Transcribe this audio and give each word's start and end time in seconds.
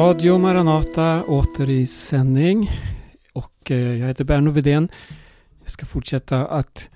Radio 0.00 0.38
Maranata 0.38 1.24
åter 1.24 1.70
i 1.70 1.86
sändning. 1.86 2.70
Och 3.32 3.70
eh, 3.70 3.76
jag 3.78 4.06
heter 4.06 4.24
Berno 4.24 4.50
Vidén. 4.50 4.88
Jag 5.62 5.70
ska 5.70 5.86
fortsätta 5.86 6.46
att 6.46 6.90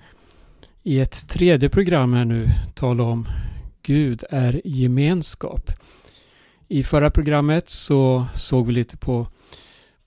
i 0.83 0.99
ett 0.99 1.27
tredje 1.27 1.69
program 1.69 2.13
här 2.13 2.25
nu 2.25 2.49
tala 2.73 3.03
om 3.03 3.27
Gud 3.81 4.23
är 4.29 4.61
gemenskap. 4.65 5.71
I 6.67 6.83
förra 6.83 7.11
programmet 7.11 7.69
så 7.69 8.25
såg 8.35 8.67
vi 8.67 8.73
lite 8.73 8.97
på 8.97 9.27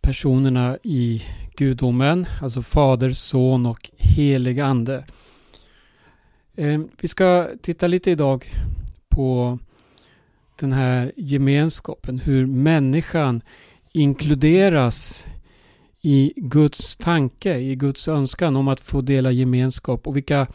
personerna 0.00 0.78
i 0.82 1.24
gudomen, 1.56 2.26
alltså 2.42 2.62
Fader, 2.62 3.10
Son 3.10 3.66
och 3.66 3.90
Helig 3.96 4.60
Ande. 4.60 5.04
Eh, 6.56 6.80
vi 7.00 7.08
ska 7.08 7.48
titta 7.62 7.86
lite 7.86 8.10
idag 8.10 8.54
på 9.08 9.58
den 10.58 10.72
här 10.72 11.12
gemenskapen, 11.16 12.18
hur 12.18 12.46
människan 12.46 13.40
inkluderas 13.92 15.26
i 16.00 16.32
Guds 16.36 16.96
tanke, 16.96 17.58
i 17.58 17.74
Guds 17.74 18.08
önskan 18.08 18.56
om 18.56 18.68
att 18.68 18.80
få 18.80 19.00
dela 19.00 19.30
gemenskap 19.30 20.06
och 20.06 20.16
vilka, 20.16 20.46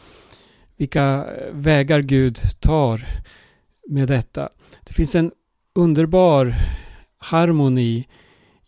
vilka 0.76 1.26
vägar 1.52 2.00
Gud 2.00 2.38
tar 2.60 3.06
med 3.88 4.08
detta. 4.08 4.48
Det 4.84 4.92
finns 4.92 5.14
en 5.14 5.32
underbar 5.74 6.54
harmoni 7.18 8.08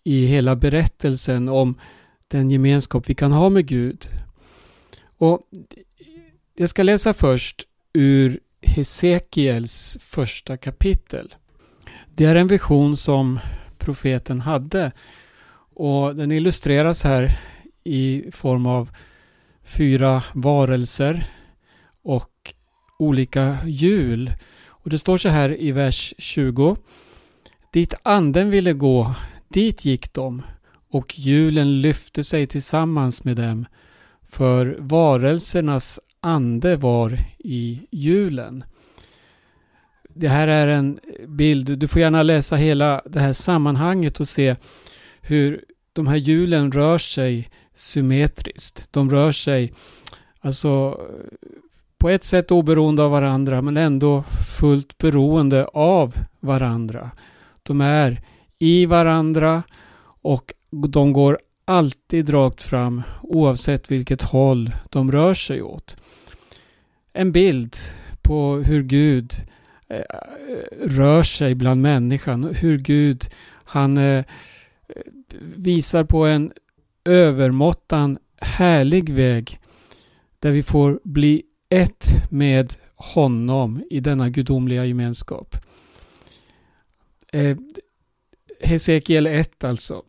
i 0.05 0.27
hela 0.27 0.57
berättelsen 0.57 1.49
om 1.49 1.81
den 2.29 2.51
gemenskap 2.51 3.09
vi 3.09 3.15
kan 3.15 3.33
ha 3.33 3.49
med 3.51 3.67
Gud. 3.67 4.09
Och 5.19 5.41
Jag 6.55 6.69
ska 6.69 6.83
läsa 6.83 7.15
först 7.15 7.69
ur 7.93 8.41
Hesekiels 8.63 9.99
första 10.01 10.57
kapitel. 10.57 11.35
Det 12.15 12.25
är 12.25 12.35
en 12.35 12.47
vision 12.47 12.97
som 12.97 13.41
profeten 13.79 14.41
hade 14.41 14.93
och 15.75 16.17
den 16.17 16.33
illustreras 16.33 17.05
här 17.05 17.41
i 17.85 18.25
form 18.33 18.67
av 18.67 18.91
fyra 19.63 20.23
varelser 20.35 21.31
och 22.03 22.55
olika 22.99 23.59
hjul. 23.65 24.33
Och 24.69 24.91
det 24.91 24.99
står 24.99 25.17
så 25.17 25.29
här 25.29 25.61
i 25.61 25.73
vers 25.73 26.15
20. 26.19 26.77
Dit 27.73 27.95
anden 28.03 28.51
ville 28.51 28.73
gå, 28.73 29.15
dit 29.49 29.85
gick 29.85 30.13
de 30.13 30.43
och 30.91 31.19
hjulen 31.19 31.81
lyfte 31.81 32.25
sig 32.25 32.47
tillsammans 32.47 33.25
med 33.25 33.37
dem 33.37 33.67
för 34.25 34.77
varelsernas 34.79 36.01
ande 36.27 36.77
var 36.77 37.19
i 37.39 37.81
hjulen. 37.91 38.65
Det 40.09 40.29
här 40.29 40.49
är 40.49 40.69
en 40.69 41.01
bild, 41.27 41.79
du 41.79 41.89
får 41.89 42.01
gärna 42.01 42.23
läsa 42.23 42.57
hela 42.57 43.03
det 43.07 43.21
här 43.21 43.33
sammanhanget 43.33 44.21
och 44.21 44.29
se 44.29 44.57
hur 45.21 45.65
de 45.93 46.07
här 46.07 46.17
hjulen 46.17 46.73
rör 46.73 46.99
sig 46.99 47.51
symmetriskt. 47.75 48.93
De 48.93 49.11
rör 49.11 49.33
sig 49.33 49.73
alltså 50.41 51.01
på 51.99 52.09
ett 52.09 52.25
sätt 52.25 52.51
oberoende 52.51 53.03
av 53.03 53.11
varandra 53.11 53.63
men 53.63 53.77
ändå 53.77 54.25
fullt 54.59 54.99
beroende 54.99 55.67
av 55.67 56.15
varandra. 56.41 57.11
De 57.63 57.81
är 57.81 58.23
i 58.59 58.87
varandra 58.87 59.63
och 60.23 60.53
de 60.71 61.13
går 61.13 61.39
alltid 61.67 62.31
rakt 62.31 62.63
fram 62.63 63.03
oavsett 63.23 63.91
vilket 63.91 64.23
håll 64.23 64.71
de 64.91 65.13
rör 65.13 65.35
sig 65.35 65.63
åt. 65.63 65.97
En 67.13 67.33
bild 67.33 67.77
på 68.23 68.57
hur 68.57 68.83
Gud 68.83 69.33
eh, 69.89 70.01
rör 70.83 71.23
sig 71.23 71.55
bland 71.55 71.83
människan. 71.83 72.55
Hur 72.55 72.79
Gud 72.79 73.25
han 73.65 73.99
eh, 73.99 74.25
visar 75.57 76.05
på 76.05 76.27
en 76.27 76.53
övermåttan 77.05 78.19
härlig 78.41 79.09
väg 79.09 79.61
där 80.39 80.53
vi 80.53 80.63
får 80.63 81.01
bli 81.05 81.43
ett 81.69 82.31
med 82.31 82.75
honom 82.95 83.83
i 83.91 84.01
denna 84.01 84.29
gudomliga 84.29 84.85
gemenskap. 84.85 85.57
Eh, 87.33 87.57
Hesekiel 88.61 89.27
1 89.27 89.65
alltså. 89.65 90.03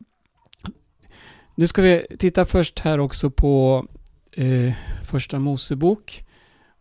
Nu 1.60 1.68
ska 1.68 1.82
vi 1.82 2.06
titta 2.20 2.46
först 2.46 2.80
här 2.80 3.00
också 3.00 3.30
på 3.30 3.86
eh, 4.32 4.74
första 5.04 5.40
Mosebok 5.40 6.26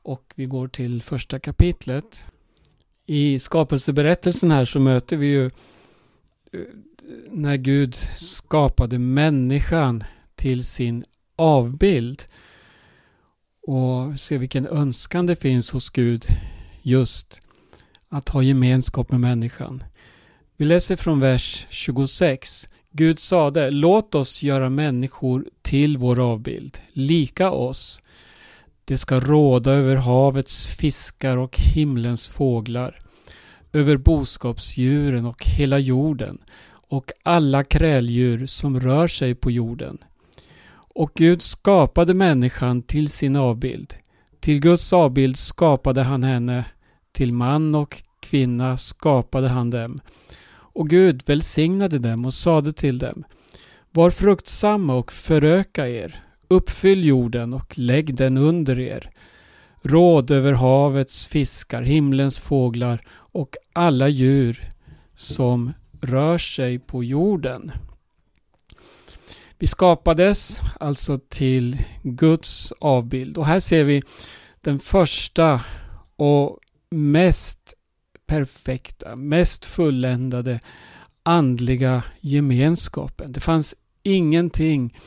och 0.02 0.32
vi 0.34 0.46
går 0.46 0.68
till 0.68 1.02
första 1.02 1.38
kapitlet. 1.38 2.32
I 3.06 3.38
skapelseberättelsen 3.38 4.50
här 4.50 4.64
så 4.64 4.80
möter 4.80 5.16
vi 5.16 5.26
ju 5.26 5.46
eh, 5.46 5.50
när 7.30 7.56
Gud 7.56 7.94
skapade 8.16 8.98
människan 8.98 10.04
till 10.34 10.64
sin 10.64 11.04
avbild 11.36 12.22
och 13.62 14.20
se 14.20 14.38
vilken 14.38 14.66
önskan 14.66 15.26
det 15.26 15.36
finns 15.36 15.70
hos 15.70 15.90
Gud 15.90 16.26
just 16.82 17.40
att 18.08 18.28
ha 18.28 18.42
gemenskap 18.42 19.10
med 19.10 19.20
människan. 19.20 19.84
Vi 20.56 20.64
läser 20.64 20.96
från 20.96 21.20
vers 21.20 21.66
26. 21.70 22.68
Gud 22.98 23.20
sade, 23.20 23.70
låt 23.70 24.14
oss 24.14 24.42
göra 24.42 24.70
människor 24.70 25.46
till 25.62 25.98
vår 25.98 26.32
avbild, 26.32 26.78
lika 26.92 27.50
oss. 27.50 28.02
Det 28.84 28.98
ska 28.98 29.20
råda 29.20 29.72
över 29.72 29.96
havets 29.96 30.66
fiskar 30.68 31.36
och 31.36 31.58
himlens 31.58 32.28
fåglar, 32.28 33.00
över 33.72 33.96
boskapsdjuren 33.96 35.26
och 35.26 35.44
hela 35.46 35.78
jorden 35.78 36.38
och 36.88 37.12
alla 37.22 37.64
kräldjur 37.64 38.46
som 38.46 38.80
rör 38.80 39.08
sig 39.08 39.34
på 39.34 39.50
jorden. 39.50 39.98
Och 40.94 41.10
Gud 41.14 41.42
skapade 41.42 42.14
människan 42.14 42.82
till 42.82 43.08
sin 43.08 43.36
avbild. 43.36 43.94
Till 44.40 44.60
Guds 44.60 44.92
avbild 44.92 45.36
skapade 45.36 46.02
han 46.02 46.24
henne, 46.24 46.64
till 47.12 47.32
man 47.32 47.74
och 47.74 48.02
kvinna 48.20 48.76
skapade 48.76 49.48
han 49.48 49.70
dem. 49.70 50.00
Och 50.76 50.88
Gud 50.88 51.22
välsignade 51.26 51.98
dem 51.98 52.24
och 52.24 52.34
sade 52.34 52.72
till 52.72 52.98
dem 52.98 53.24
Var 53.90 54.10
fruktsamma 54.10 54.94
och 54.94 55.12
föröka 55.12 55.88
er, 55.88 56.22
uppfyll 56.48 57.04
jorden 57.04 57.54
och 57.54 57.78
lägg 57.78 58.14
den 58.14 58.36
under 58.36 58.78
er. 58.78 59.10
Råd 59.82 60.30
över 60.30 60.52
havets 60.52 61.26
fiskar, 61.26 61.82
himlens 61.82 62.40
fåglar 62.40 63.04
och 63.10 63.56
alla 63.72 64.08
djur 64.08 64.70
som 65.14 65.72
rör 66.00 66.38
sig 66.38 66.78
på 66.78 67.04
jorden. 67.04 67.72
Vi 69.58 69.66
skapades 69.66 70.60
alltså 70.80 71.18
till 71.28 71.84
Guds 72.02 72.72
avbild 72.72 73.38
och 73.38 73.46
här 73.46 73.60
ser 73.60 73.84
vi 73.84 74.02
den 74.60 74.78
första 74.78 75.60
och 76.16 76.58
mest 76.90 77.75
perfekta, 78.26 79.16
mest 79.16 79.64
fulländade 79.64 80.60
andliga 81.22 82.02
gemenskapen. 82.20 83.32
Det 83.32 83.40
fanns 83.40 83.74
ingenting 84.02 84.98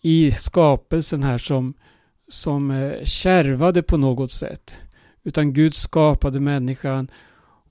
i 0.00 0.32
skapelsen 0.32 1.22
här 1.22 1.38
som, 1.38 1.74
som 2.28 2.70
eh, 2.70 3.04
kärvade 3.04 3.82
på 3.82 3.96
något 3.96 4.32
sätt. 4.32 4.80
Utan 5.22 5.52
Gud 5.52 5.74
skapade 5.74 6.40
människan 6.40 7.08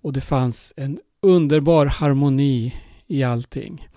och 0.02 0.14
det 0.14 0.22
fanns 0.22 0.74
en 0.76 1.00
underbar 1.22 1.86
harmoni 1.86 2.76
i 3.08 3.24
allting. 3.24 3.88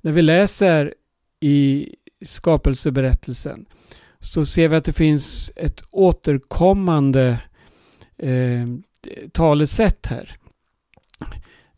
När 0.00 0.12
vi 0.12 0.22
läser 0.22 0.94
i 1.40 1.88
skapelseberättelsen 2.24 3.66
så 4.20 4.46
ser 4.46 4.68
vi 4.68 4.76
att 4.76 4.84
det 4.84 4.92
finns 4.92 5.52
ett 5.56 5.82
återkommande 5.90 7.38
eh, 8.18 8.66
talesätt 9.32 10.06
här. 10.06 10.36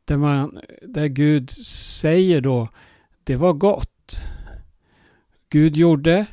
Där, 0.05 0.17
man, 0.17 0.61
där 0.83 1.07
Gud 1.07 1.51
säger 1.51 2.41
då 2.41 2.69
det 3.25 3.37
var 3.37 3.53
gott. 3.53 4.25
Gud 5.49 5.77
gjorde 5.77 6.27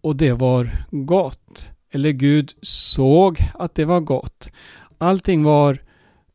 och 0.00 0.16
det 0.16 0.32
var 0.32 0.86
gott. 0.90 1.70
Eller 1.90 2.10
Gud 2.10 2.52
såg 2.62 3.38
att 3.54 3.74
det 3.74 3.84
var 3.84 4.00
gott. 4.00 4.50
Allting 4.98 5.42
var 5.42 5.78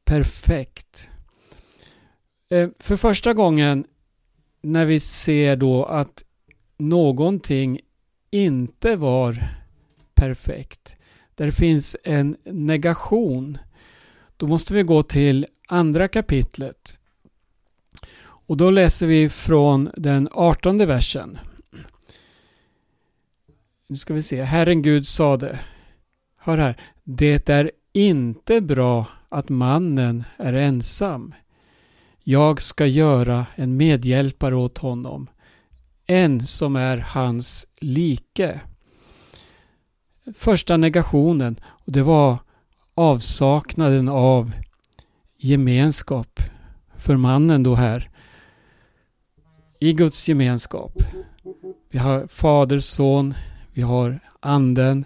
perfekt. 0.05 1.09
Eh, 2.49 2.69
för 2.79 2.97
första 2.97 3.33
gången 3.33 3.85
när 4.61 4.85
vi 4.85 4.99
ser 4.99 5.55
då 5.55 5.85
att 5.85 6.23
någonting 6.77 7.79
inte 8.31 8.95
var 8.95 9.57
perfekt. 10.15 10.95
Där 11.35 11.51
finns 11.51 11.97
en 12.03 12.37
negation. 12.43 13.57
Då 14.37 14.47
måste 14.47 14.73
vi 14.73 14.83
gå 14.83 15.03
till 15.03 15.45
andra 15.67 16.07
kapitlet. 16.07 16.99
Och 18.19 18.57
då 18.57 18.69
läser 18.69 19.07
vi 19.07 19.29
från 19.29 19.89
den 19.97 20.29
artonde 20.31 20.85
versen. 20.85 21.39
Nu 23.87 23.95
ska 23.95 24.13
vi 24.13 24.21
se. 24.23 24.43
Herren 24.43 24.81
Gud 24.81 25.07
sade. 25.07 25.59
Hör 26.37 26.57
här. 26.57 26.81
Det 27.03 27.49
är 27.49 27.71
inte 27.93 28.61
bra 28.61 29.05
att 29.29 29.49
mannen 29.49 30.23
är 30.37 30.53
ensam. 30.53 31.33
jag 32.23 32.61
ska 32.61 32.85
göra 32.85 33.45
en 33.55 33.77
medhjälpare 33.77 34.55
åt 34.55 34.77
honom, 34.77 35.27
en 36.05 36.47
som 36.47 36.75
är 36.75 36.97
hans 36.97 37.67
like. 37.79 38.61
Första 40.33 40.77
negationen, 40.77 41.59
och 41.65 41.91
det 41.91 42.03
var 42.03 42.37
avsaknaden 42.97 44.07
av 44.07 44.51
gemenskap 45.37 46.39
för 46.97 47.17
mannen 47.17 47.63
då 47.63 47.75
här. 47.75 48.09
I 49.79 49.93
Guds 49.93 50.29
gemenskap. 50.29 50.91
Vi 51.89 51.99
har 51.99 52.27
Fader, 52.27 52.79
Son, 52.79 53.33
vi 53.73 53.81
har 53.81 54.19
Anden. 54.39 55.05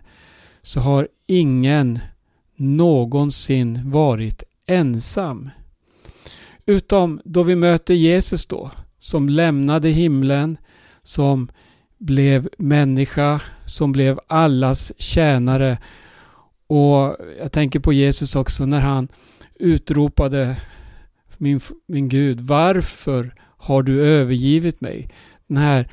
Så 0.61 0.79
har 0.79 1.07
ingen 1.27 1.99
någonsin 2.55 3.91
varit 3.91 4.43
ensam. 4.65 5.49
Utom 6.65 7.21
då 7.25 7.43
vi 7.43 7.55
möter 7.55 7.93
Jesus 7.93 8.45
då, 8.45 8.71
som 8.99 9.29
lämnade 9.29 9.89
himlen, 9.89 10.57
som 11.03 11.51
blev 11.97 12.49
människa, 12.57 13.41
som 13.65 13.91
blev 13.91 14.19
allas 14.27 14.93
tjänare. 14.97 15.77
Och 16.71 17.17
jag 17.39 17.51
tänker 17.51 17.79
på 17.79 17.93
Jesus 17.93 18.35
också 18.35 18.65
när 18.65 18.79
han 18.79 19.07
utropade 19.55 20.57
min, 21.37 21.59
min 21.87 22.09
Gud, 22.09 22.39
varför 22.39 23.33
har 23.57 23.83
du 23.83 24.05
övergivit 24.05 24.81
mig? 24.81 25.09
Den 25.47 25.57
här 25.57 25.89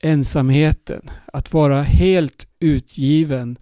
ensamheten, 0.00 1.02
att 1.32 1.52
vara 1.52 1.82
helt 1.82 2.46
utgiven. 2.60 3.56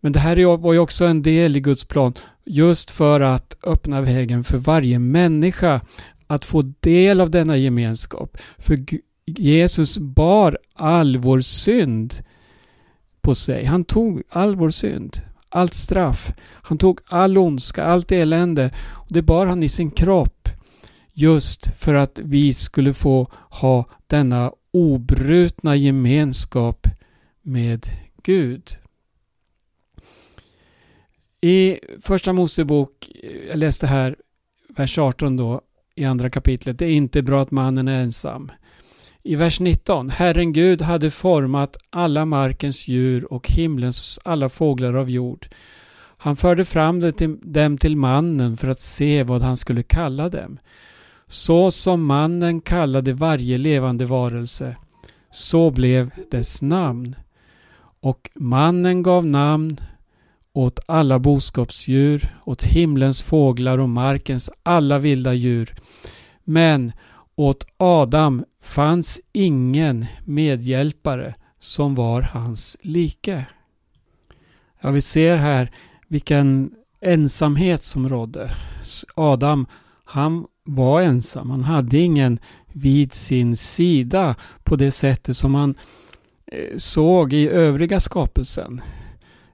Men 0.00 0.12
det 0.12 0.18
här 0.18 0.56
var 0.56 0.72
ju 0.72 0.78
också 0.78 1.04
en 1.04 1.22
del 1.22 1.56
i 1.56 1.60
Guds 1.60 1.84
plan, 1.84 2.14
just 2.44 2.90
för 2.90 3.20
att 3.20 3.56
öppna 3.62 4.00
vägen 4.00 4.44
för 4.44 4.58
varje 4.58 4.98
människa 4.98 5.80
att 6.26 6.44
få 6.44 6.62
del 6.80 7.20
av 7.20 7.30
denna 7.30 7.56
gemenskap. 7.56 8.38
För 8.58 8.78
Jesus 9.26 9.98
bar 9.98 10.58
all 10.74 11.16
vår 11.16 11.40
synd 11.40 12.14
på 13.20 13.34
sig. 13.34 13.64
Han 13.64 13.84
tog 13.84 14.22
all 14.28 14.56
vår 14.56 14.70
synd, 14.70 15.22
allt 15.52 15.74
straff. 15.74 16.32
Han 16.62 16.78
tog 16.78 17.00
all 17.06 17.38
ondska, 17.38 17.84
allt 17.84 18.12
elände. 18.12 18.70
Och 18.92 19.12
det 19.12 19.22
bar 19.22 19.46
han 19.46 19.62
i 19.62 19.68
sin 19.68 19.90
kropp 19.90 20.48
just 21.12 21.66
för 21.78 21.94
att 21.94 22.18
vi 22.18 22.54
skulle 22.54 22.94
få 22.94 23.30
ha 23.34 23.88
denna 24.06 24.52
obrutna 24.70 25.76
gemenskap 25.76 26.86
med 27.42 27.86
Gud. 28.22 28.62
I 31.40 31.78
Första 32.00 32.32
Mosebok, 32.32 33.10
jag 33.48 33.58
läste 33.58 33.86
här 33.86 34.16
vers 34.68 34.98
18 34.98 35.36
då, 35.36 35.60
i 35.94 36.04
andra 36.04 36.30
kapitlet, 36.30 36.78
det 36.78 36.86
är 36.86 36.92
inte 36.92 37.22
bra 37.22 37.42
att 37.42 37.50
mannen 37.50 37.88
är 37.88 38.02
ensam. 38.02 38.52
I 39.24 39.36
vers 39.36 39.60
19, 39.60 40.10
Herren 40.10 40.52
Gud 40.52 40.82
hade 40.82 41.10
format 41.10 41.76
alla 41.90 42.24
markens 42.24 42.88
djur 42.88 43.32
och 43.32 43.48
himlens 43.48 44.18
alla 44.24 44.48
fåglar 44.48 44.94
av 44.94 45.10
jord. 45.10 45.46
Han 46.18 46.36
förde 46.36 46.64
fram 46.64 47.12
dem 47.42 47.78
till 47.78 47.96
mannen 47.96 48.56
för 48.56 48.68
att 48.68 48.80
se 48.80 49.22
vad 49.22 49.42
han 49.42 49.56
skulle 49.56 49.82
kalla 49.82 50.28
dem. 50.28 50.58
Så 51.28 51.70
som 51.70 52.04
mannen 52.04 52.60
kallade 52.60 53.12
varje 53.12 53.58
levande 53.58 54.06
varelse, 54.06 54.76
så 55.30 55.70
blev 55.70 56.10
dess 56.30 56.62
namn. 56.62 57.16
Och 58.00 58.30
mannen 58.34 59.02
gav 59.02 59.26
namn 59.26 59.76
åt 60.52 60.80
alla 60.86 61.18
boskapsdjur, 61.18 62.36
åt 62.44 62.62
himlens 62.62 63.22
fåglar 63.22 63.78
och 63.78 63.88
markens 63.88 64.50
alla 64.62 64.98
vilda 64.98 65.34
djur. 65.34 65.74
Men 66.44 66.92
åt 67.42 67.66
Adam 67.76 68.44
fanns 68.62 69.20
ingen 69.32 70.06
medhjälpare 70.24 71.34
som 71.58 71.94
var 71.94 72.22
hans 72.22 72.76
like. 72.82 73.46
Ja, 74.80 74.90
vi 74.90 75.00
ser 75.00 75.36
här 75.36 75.70
vilken 76.08 76.74
ensamhet 77.00 77.84
som 77.84 78.08
rådde. 78.08 78.50
Adam, 79.14 79.66
han 80.04 80.46
var 80.64 81.02
ensam. 81.02 81.50
Han 81.50 81.62
hade 81.62 81.98
ingen 81.98 82.38
vid 82.72 83.14
sin 83.14 83.56
sida 83.56 84.34
på 84.62 84.76
det 84.76 84.90
sättet 84.90 85.36
som 85.36 85.54
han 85.54 85.74
eh, 86.46 86.76
såg 86.76 87.32
i 87.32 87.48
övriga 87.48 88.00
skapelsen. 88.00 88.80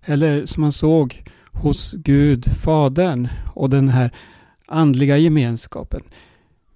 Eller 0.02 0.44
som 0.44 0.62
han 0.62 0.73
såg 0.73 1.25
hos 1.52 1.93
Gud, 1.93 2.44
Fadern 2.62 3.29
och 3.55 3.70
den 3.70 3.88
här 3.88 4.11
andliga 4.67 5.17
gemenskapen. 5.19 6.02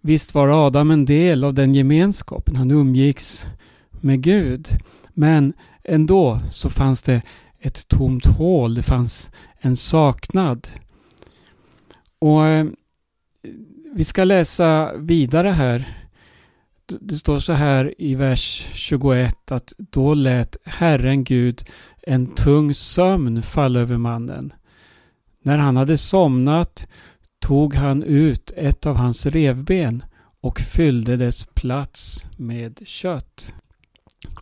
Visst 0.05 0.35
var 0.35 0.67
Adam 0.67 0.91
en 0.91 1.05
del 1.05 1.45
av 1.45 1.55
den 1.55 1.75
gemenskapen. 1.75 2.57
Han 2.57 2.71
umgicks 2.71 3.47
med 3.91 4.23
Gud. 4.23 4.69
Men 5.15 5.53
ändå 5.85 6.41
så 6.51 6.71
fanns 6.71 7.03
det 7.03 7.23
ett 7.61 7.89
tomt 7.89 8.27
hål. 8.27 8.75
Det 8.75 8.83
fanns 8.83 9.31
en 9.61 9.77
saknad. 9.77 10.69
Och 12.19 12.47
eh, 12.47 12.67
vi 13.95 14.05
ska 14.05 14.25
läsa 14.25 14.97
vidare 14.97 15.49
här. 15.49 15.99
Det 17.01 17.15
står 17.15 17.39
så 17.39 17.53
här 17.53 17.95
i 17.99 18.15
vers 18.15 18.71
21 18.73 19.53
att 19.53 19.73
då 19.79 20.15
lät 20.15 20.57
Herren 20.65 21.25
Gud 21.25 21.65
en 22.03 22.27
tung 22.27 22.75
sömn 22.75 23.43
falla 23.43 23.81
över 23.81 23.99
mannen. 23.99 24.53
När 25.43 25.59
han 25.59 25.77
hade 25.77 25.99
somnat 25.99 26.87
tog 27.43 27.75
han 27.75 28.03
ut 28.03 28.53
ett 28.56 28.87
av 28.87 28.97
hans 28.97 29.27
revben 29.27 30.03
och 30.41 30.61
fyllde 30.61 31.17
dess 31.17 31.47
plats 31.47 32.27
med 32.37 32.83
kött. 32.85 33.55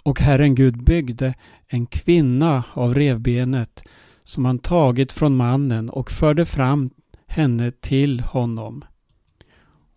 Och 0.02 0.20
Herren 0.20 0.54
Gud 0.54 0.84
byggde 0.84 1.34
en 1.66 1.86
kvinna 1.86 2.64
av 2.72 2.94
revbenet 2.94 3.82
som 4.24 4.44
han 4.44 4.58
tagit 4.58 5.12
från 5.12 5.36
mannen 5.36 5.90
och 5.90 6.10
förde 6.10 6.46
fram 6.46 6.90
henne 7.26 7.70
till 7.70 8.20
honom. 8.20 8.84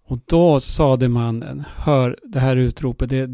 Och 0.05 0.19
då 0.25 0.59
sade 0.59 1.09
mannen, 1.09 1.63
hör 1.75 2.17
det 2.23 2.39
här 2.39 2.55
utropet, 2.55 3.09
det, 3.09 3.25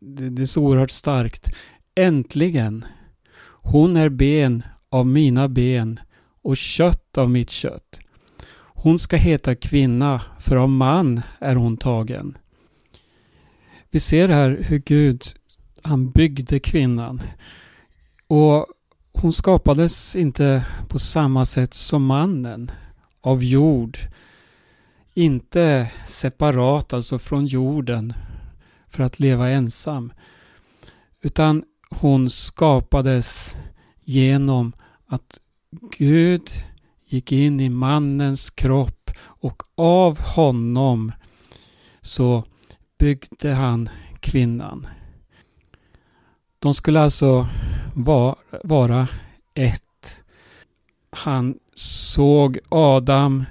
det, 0.00 0.30
det 0.30 0.42
är 0.42 0.46
så 0.46 0.62
oerhört 0.62 0.90
starkt. 0.90 1.50
Äntligen! 1.94 2.84
Hon 3.62 3.96
är 3.96 4.08
ben 4.08 4.62
av 4.88 5.06
mina 5.06 5.48
ben 5.48 6.00
och 6.42 6.56
kött 6.56 7.18
av 7.18 7.30
mitt 7.30 7.50
kött. 7.50 8.00
Hon 8.82 8.98
ska 8.98 9.16
heta 9.16 9.54
kvinna, 9.54 10.22
för 10.38 10.56
av 10.56 10.68
man 10.68 11.22
är 11.38 11.54
hon 11.54 11.76
tagen. 11.76 12.38
Vi 13.90 14.00
ser 14.00 14.28
här 14.28 14.58
hur 14.68 14.78
Gud, 14.78 15.24
han 15.82 16.10
byggde 16.10 16.60
kvinnan. 16.60 17.22
Och 18.26 18.66
hon 19.12 19.32
skapades 19.32 20.16
inte 20.16 20.66
på 20.88 20.98
samma 20.98 21.44
sätt 21.44 21.74
som 21.74 22.06
mannen, 22.06 22.70
av 23.20 23.44
jord. 23.44 23.98
Inte 25.14 25.90
separat, 26.06 26.92
alltså 26.92 27.18
från 27.18 27.46
jorden, 27.46 28.14
för 28.88 29.02
att 29.02 29.20
leva 29.20 29.48
ensam. 29.48 30.12
Utan 31.22 31.64
hon 31.90 32.30
skapades 32.30 33.56
genom 34.04 34.72
att 35.06 35.40
Gud 35.98 36.50
gick 37.12 37.32
in 37.32 37.60
i 37.60 37.68
mannens 37.68 38.50
kropp 38.50 39.10
och 39.22 39.62
av 39.74 40.18
honom 40.18 41.12
så 42.00 42.44
byggde 42.98 43.52
han 43.52 43.88
kvinnan. 44.20 44.86
De 46.58 46.74
skulle 46.74 47.00
alltså 47.00 47.48
vara 48.62 49.08
ett. 49.54 50.22
Han 51.10 51.54
såg 51.74 52.58
Adam 52.68 53.44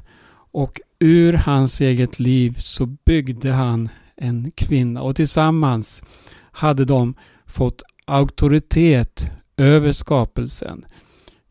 och 0.51 0.81
ur 0.99 1.33
hans 1.33 1.81
eget 1.81 2.19
liv 2.19 2.55
så 2.59 2.85
byggde 2.85 3.51
han 3.51 3.89
en 4.15 4.51
kvinna 4.51 5.01
och 5.01 5.15
tillsammans 5.15 6.03
hade 6.51 6.85
de 6.85 7.13
fått 7.45 7.81
auktoritet 8.05 9.31
över 9.57 9.91
skapelsen. 9.91 10.85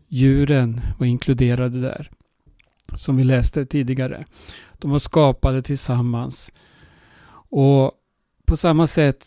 Djuren 0.08 0.80
var 0.98 1.06
inkluderade 1.06 1.80
där. 1.80 2.10
Som 2.94 3.16
vi 3.16 3.24
läste 3.24 3.66
tidigare. 3.66 4.24
De 4.78 4.90
var 4.90 4.98
skapade 4.98 5.62
tillsammans. 5.62 6.52
Och 7.50 7.92
på 8.46 8.56
samma 8.56 8.86
sätt 8.86 9.26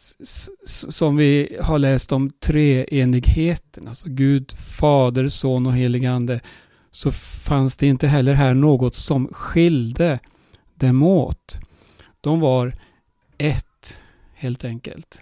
som 0.64 1.16
vi 1.16 1.58
har 1.62 1.80
läst 1.80 2.12
om 2.12 2.30
treenigheten, 2.30 3.88
alltså 3.88 4.10
Gud, 4.10 4.52
Fader, 4.52 5.28
Son 5.28 5.66
och 5.66 5.74
heligande, 5.74 6.40
så 6.92 7.12
fanns 7.12 7.78
det 7.78 7.88
inte 7.88 8.08
heller 8.08 8.34
här 8.34 8.54
något 8.54 8.96
som 8.96 9.28
skilde 9.28 10.20
dem 10.76 11.04
åt. 11.04 11.60
De 12.22 12.40
var 12.40 12.76
ett, 13.38 14.02
helt 14.34 14.66
enkelt. 14.66 15.22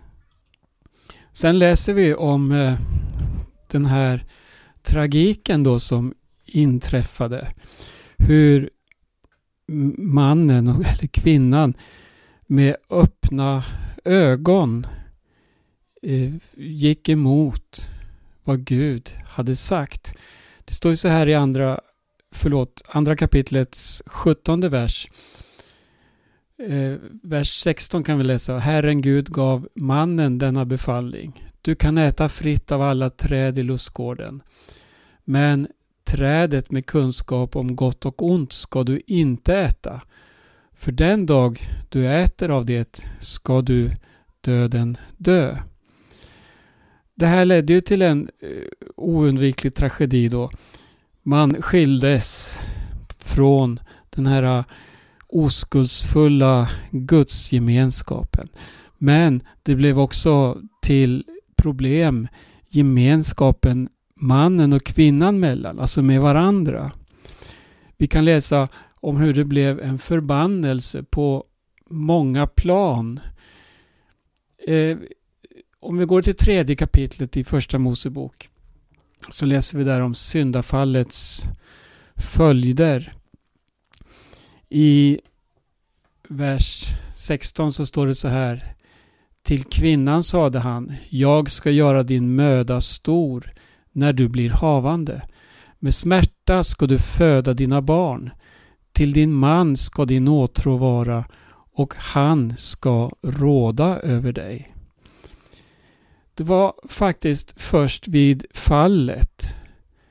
Sen 1.33 1.59
läser 1.59 1.93
vi 1.93 2.13
om 2.13 2.51
eh, 2.51 2.73
den 3.71 3.85
här 3.85 4.25
tragiken 4.83 5.63
då 5.63 5.79
som 5.79 6.13
inträffade. 6.45 7.51
Hur 8.17 8.69
mannen 9.97 10.67
eller 10.67 11.07
kvinnan 11.07 11.73
med 12.47 12.75
öppna 12.89 13.63
ögon 14.05 14.87
eh, 16.01 16.33
gick 16.57 17.09
emot 17.09 17.89
vad 18.43 18.63
Gud 18.63 19.15
hade 19.27 19.55
sagt. 19.55 20.13
Det 20.65 20.73
står 20.73 20.91
ju 20.91 20.97
så 20.97 21.07
här 21.07 21.29
i 21.29 21.35
andra, 21.35 21.79
förlåt, 22.31 22.81
andra 22.89 23.15
kapitlets 23.15 24.03
sjuttonde 24.05 24.69
vers. 24.69 25.09
Eh, 26.67 26.97
vers 27.23 27.49
16 27.49 28.03
kan 28.03 28.17
vi 28.17 28.23
läsa. 28.23 28.57
Herren 28.57 29.01
Gud 29.01 29.29
gav 29.29 29.67
mannen 29.75 30.37
denna 30.37 30.65
befallning. 30.65 31.45
Du 31.61 31.75
kan 31.75 31.97
äta 31.97 32.29
fritt 32.29 32.71
av 32.71 32.81
alla 32.81 33.09
träd 33.09 33.57
i 33.57 33.63
lustgården. 33.63 34.43
Men 35.25 35.67
trädet 36.03 36.71
med 36.71 36.85
kunskap 36.85 37.55
om 37.55 37.75
gott 37.75 38.05
och 38.05 38.23
ont 38.23 38.53
ska 38.53 38.83
du 38.83 39.01
inte 39.07 39.57
äta. 39.57 40.01
För 40.73 40.91
den 40.91 41.25
dag 41.25 41.59
du 41.89 42.07
äter 42.07 42.49
av 42.49 42.65
det 42.65 43.03
ska 43.19 43.61
du 43.61 43.91
döden 44.41 44.97
dö. 45.17 45.57
Det 47.15 47.25
här 47.25 47.45
ledde 47.45 47.73
ju 47.73 47.81
till 47.81 48.01
en 48.01 48.29
eh, 48.41 48.49
oundviklig 48.95 49.75
tragedi 49.75 50.27
då. 50.27 50.51
Man 51.23 51.61
skildes 51.61 52.59
från 53.17 53.79
den 54.09 54.27
här 54.27 54.63
oskuldsfulla 55.29 56.69
gudsgemenskapen. 56.91 58.49
Men 58.97 59.43
det 59.63 59.75
blev 59.75 59.99
också 59.99 60.61
till 60.81 61.23
problem 61.55 62.27
gemenskapen 62.69 63.89
mannen 64.15 64.73
och 64.73 64.83
kvinnan 64.83 65.39
mellan, 65.39 65.79
alltså 65.79 66.01
med 66.01 66.21
varandra. 66.21 66.91
Vi 67.97 68.07
kan 68.07 68.25
läsa 68.25 68.67
om 68.93 69.17
hur 69.17 69.33
det 69.33 69.45
blev 69.45 69.79
en 69.79 69.99
förbannelse 69.99 71.03
på 71.03 71.45
många 71.89 72.47
plan. 72.47 73.19
Eh, 74.67 74.97
om 75.79 75.97
vi 75.97 76.05
går 76.05 76.21
till 76.21 76.35
tredje 76.35 76.75
kapitlet 76.75 77.37
i 77.37 77.43
första 77.43 77.77
Mosebok 77.77 78.49
så 79.29 79.45
läser 79.45 79.77
vi 79.77 79.83
där 79.83 80.01
om 80.01 80.15
syndafallets 80.15 81.43
följder. 82.15 83.13
I 84.69 85.19
vers 86.27 86.85
16 87.13 87.73
så 87.73 87.85
står 87.85 88.07
det 88.07 88.15
så 88.15 88.27
här. 88.27 88.63
Till 89.43 89.63
kvinnan 89.63 90.23
sade 90.23 90.59
han, 90.59 90.93
jag 91.09 91.51
ska 91.51 91.71
göra 91.71 92.03
din 92.03 92.35
möda 92.35 92.81
stor 92.81 93.53
när 93.91 94.13
du 94.13 94.27
blir 94.29 94.49
havande. 94.49 95.21
Med 95.79 95.93
smärta 95.93 96.63
ska 96.63 96.87
du 96.87 96.99
föda 96.99 97.53
dina 97.53 97.81
barn. 97.81 98.29
Till 98.91 99.13
din 99.13 99.33
man 99.33 99.77
ska 99.77 100.05
din 100.05 100.27
åtrå 100.27 100.77
vara 100.77 101.25
och 101.73 101.93
han 101.97 102.57
ska 102.57 103.11
råda 103.21 103.99
över 103.99 104.31
dig. 104.31 104.75
Det 106.33 106.43
var 106.43 106.73
faktiskt 106.87 107.61
först 107.61 108.07
vid 108.07 108.45
fallet, 108.53 109.55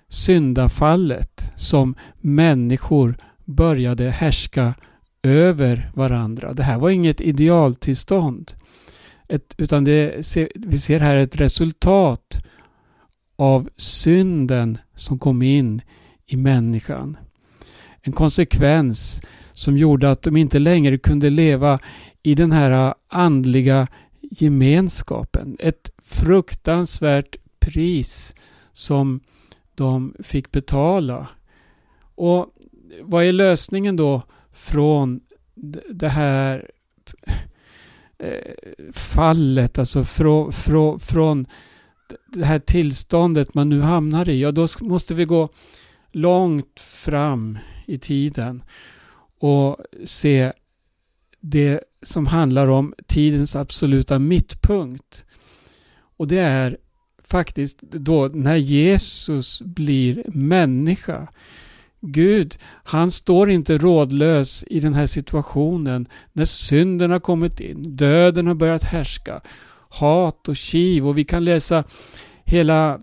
syndafallet, 0.08 1.52
som 1.56 1.94
människor 2.20 3.18
började 3.48 4.10
härska 4.10 4.74
över 5.22 5.90
varandra. 5.94 6.54
Det 6.54 6.62
här 6.62 6.78
var 6.78 6.90
inget 6.90 7.20
idealtillstånd. 7.20 8.52
Ett, 9.28 9.54
utan 9.58 9.84
det, 9.84 10.36
vi 10.54 10.78
ser 10.78 11.00
här 11.00 11.16
ett 11.16 11.36
resultat 11.36 12.44
av 13.36 13.68
synden 13.76 14.78
som 14.94 15.18
kom 15.18 15.42
in 15.42 15.82
i 16.26 16.36
människan. 16.36 17.16
En 18.02 18.12
konsekvens 18.12 19.22
som 19.52 19.76
gjorde 19.76 20.10
att 20.10 20.22
de 20.22 20.36
inte 20.36 20.58
längre 20.58 20.98
kunde 20.98 21.30
leva 21.30 21.78
i 22.22 22.34
den 22.34 22.52
här 22.52 22.94
andliga 23.08 23.86
gemenskapen. 24.20 25.56
Ett 25.58 25.90
fruktansvärt 26.02 27.36
pris 27.60 28.34
som 28.72 29.20
de 29.74 30.14
fick 30.22 30.50
betala. 30.50 31.28
Och 32.14 32.46
vad 33.02 33.24
är 33.24 33.32
lösningen 33.32 33.96
då 33.96 34.22
från 34.52 35.20
det 35.90 36.08
här 36.08 36.70
eh, 38.18 38.92
fallet, 38.92 39.78
alltså 39.78 40.04
från, 40.04 40.52
från, 40.52 41.00
från 41.00 41.46
det 42.26 42.44
här 42.44 42.58
tillståndet 42.58 43.54
man 43.54 43.68
nu 43.68 43.80
hamnar 43.80 44.28
i? 44.28 44.40
Ja, 44.40 44.52
då 44.52 44.66
måste 44.80 45.14
vi 45.14 45.24
gå 45.24 45.48
långt 46.12 46.80
fram 46.80 47.58
i 47.86 47.98
tiden 47.98 48.62
och 49.40 49.76
se 50.04 50.52
det 51.40 51.80
som 52.02 52.26
handlar 52.26 52.68
om 52.68 52.94
tidens 53.06 53.56
absoluta 53.56 54.18
mittpunkt. 54.18 55.24
Och 56.16 56.28
det 56.28 56.38
är 56.38 56.78
faktiskt 57.24 57.80
då 57.80 58.28
när 58.28 58.56
Jesus 58.56 59.62
blir 59.62 60.24
människa. 60.28 61.28
Gud, 62.00 62.54
han 62.84 63.10
står 63.10 63.50
inte 63.50 63.76
rådlös 63.78 64.64
i 64.66 64.80
den 64.80 64.94
här 64.94 65.06
situationen 65.06 66.08
när 66.32 66.44
synden 66.44 67.10
har 67.10 67.20
kommit 67.20 67.60
in, 67.60 67.96
döden 67.96 68.46
har 68.46 68.54
börjat 68.54 68.84
härska, 68.84 69.40
hat 69.88 70.48
och 70.48 70.56
kiv 70.56 71.08
och 71.08 71.18
vi 71.18 71.24
kan 71.24 71.44
läsa 71.44 71.84
hela 72.44 73.00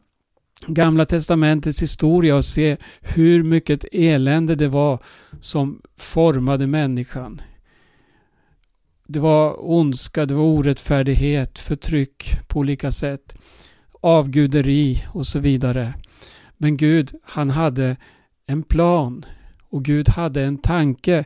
Gamla 0.68 1.06
testamentets 1.06 1.82
historia 1.82 2.36
och 2.36 2.46
se 2.46 2.78
hur 3.02 3.44
mycket 3.44 3.86
elände 3.92 4.56
det 4.56 4.68
var 4.68 5.00
som 5.42 5.82
formade 5.98 6.68
människan. 6.68 7.42
Det 9.08 9.20
var 9.20 9.72
ondska, 9.72 10.26
det 10.26 10.34
var 10.34 10.44
orättfärdighet, 10.44 11.60
förtryck 11.60 12.40
på 12.48 12.60
olika 12.60 12.92
sätt, 12.92 13.38
avguderi 14.02 15.04
och 15.14 15.28
så 15.28 15.40
vidare. 15.40 15.94
Men 16.58 16.78
Gud, 16.78 17.12
han 17.24 17.50
hade 17.50 17.98
en 18.46 18.64
plan 18.64 19.26
och 19.70 19.84
Gud 19.84 20.10
hade 20.10 20.44
en 20.44 20.58
tanke 20.58 21.26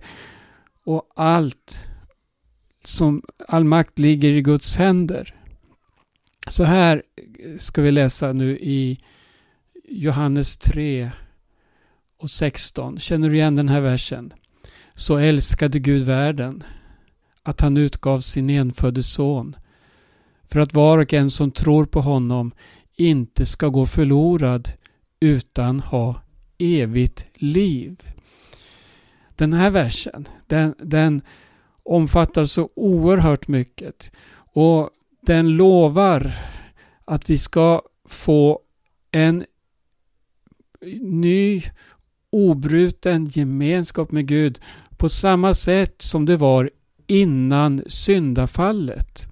och 0.84 1.10
allt 1.16 1.86
som 2.84 3.22
all 3.48 3.64
makt 3.64 4.00
ligger 4.00 4.30
i 4.30 4.42
Guds 4.42 4.76
händer. 4.76 5.36
Så 6.48 6.64
här 6.64 7.04
ska 7.58 7.82
vi 7.82 7.92
läsa 7.92 8.34
nu 8.34 8.58
i 8.58 9.00
Johannes 9.90 10.58
3 10.58 11.12
och 12.18 12.30
16. 12.30 13.00
Känner 13.00 13.30
du 13.30 13.36
igen 13.36 13.56
den 13.56 13.70
här 13.70 13.82
versen? 13.82 14.34
Så 14.94 15.18
älskade 15.18 15.80
Gud 15.80 16.06
världen 16.06 16.64
att 17.44 17.62
han 17.62 17.78
utgav 17.78 18.20
sin 18.20 18.50
enfödde 18.50 19.04
son 19.04 19.56
för 20.44 20.60
att 20.60 20.74
var 20.74 20.98
och 20.98 21.14
en 21.14 21.30
som 21.30 21.52
tror 21.52 21.86
på 21.86 22.02
honom 22.02 22.52
inte 22.96 23.46
ska 23.46 23.68
gå 23.68 23.86
förlorad 23.86 24.70
utan 25.20 25.80
ha 25.80 26.22
evigt 26.60 27.26
liv. 27.34 28.04
Den 29.36 29.54
här 29.54 29.70
versen, 29.70 30.28
den, 30.48 30.76
den 30.78 31.22
omfattar 31.84 32.46
så 32.46 32.70
oerhört 32.76 33.48
mycket 33.48 34.12
och 34.54 34.90
den 35.22 35.50
lovar 35.50 36.32
att 37.06 37.30
vi 37.30 37.38
ska 37.38 37.82
få 38.06 38.60
en 39.12 39.46
ny 41.02 41.64
obruten 42.30 43.26
gemenskap 43.26 44.12
med 44.12 44.28
Gud 44.28 44.60
på 44.98 45.10
samma 45.10 45.54
sätt 45.54 46.02
som 46.02 46.26
det 46.26 46.38
var 46.38 46.70
innan 47.08 47.84
syndafallet. 47.88 49.28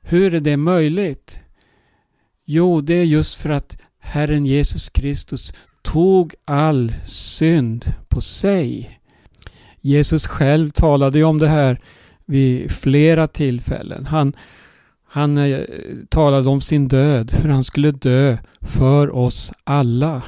Hur 0.00 0.34
är 0.34 0.40
det 0.40 0.56
möjligt? 0.56 1.40
Jo, 2.44 2.80
det 2.80 2.94
är 2.94 3.04
just 3.04 3.34
för 3.34 3.50
att 3.50 3.78
Herren 3.98 4.46
Jesus 4.46 4.88
Kristus 4.88 5.54
tog 5.86 6.34
all 6.44 6.94
synd 7.04 7.92
på 8.08 8.20
sig. 8.20 9.00
Jesus 9.80 10.26
själv 10.26 10.70
talade 10.70 11.18
ju 11.18 11.24
om 11.24 11.38
det 11.38 11.48
här 11.48 11.80
vid 12.24 12.70
flera 12.72 13.26
tillfällen. 13.26 14.06
Han, 14.06 14.32
han 15.08 15.38
eh, 15.38 15.60
talade 16.08 16.48
om 16.48 16.60
sin 16.60 16.88
död, 16.88 17.32
hur 17.32 17.50
han 17.50 17.64
skulle 17.64 17.90
dö 17.90 18.38
för 18.60 19.14
oss 19.14 19.52
alla. 19.64 20.22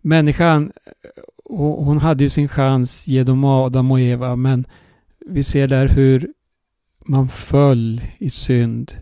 Människan, 0.00 0.72
eh, 0.84 1.22
hon 1.56 1.98
hade 1.98 2.24
ju 2.24 2.30
sin 2.30 2.48
chans 2.48 3.08
genom 3.08 3.44
Adam 3.44 3.90
och 3.90 4.00
Eva 4.00 4.36
men 4.36 4.66
vi 5.26 5.42
ser 5.42 5.68
där 5.68 5.88
hur 5.88 6.28
man 7.06 7.28
föll 7.28 8.00
i 8.18 8.30
synd. 8.30 8.92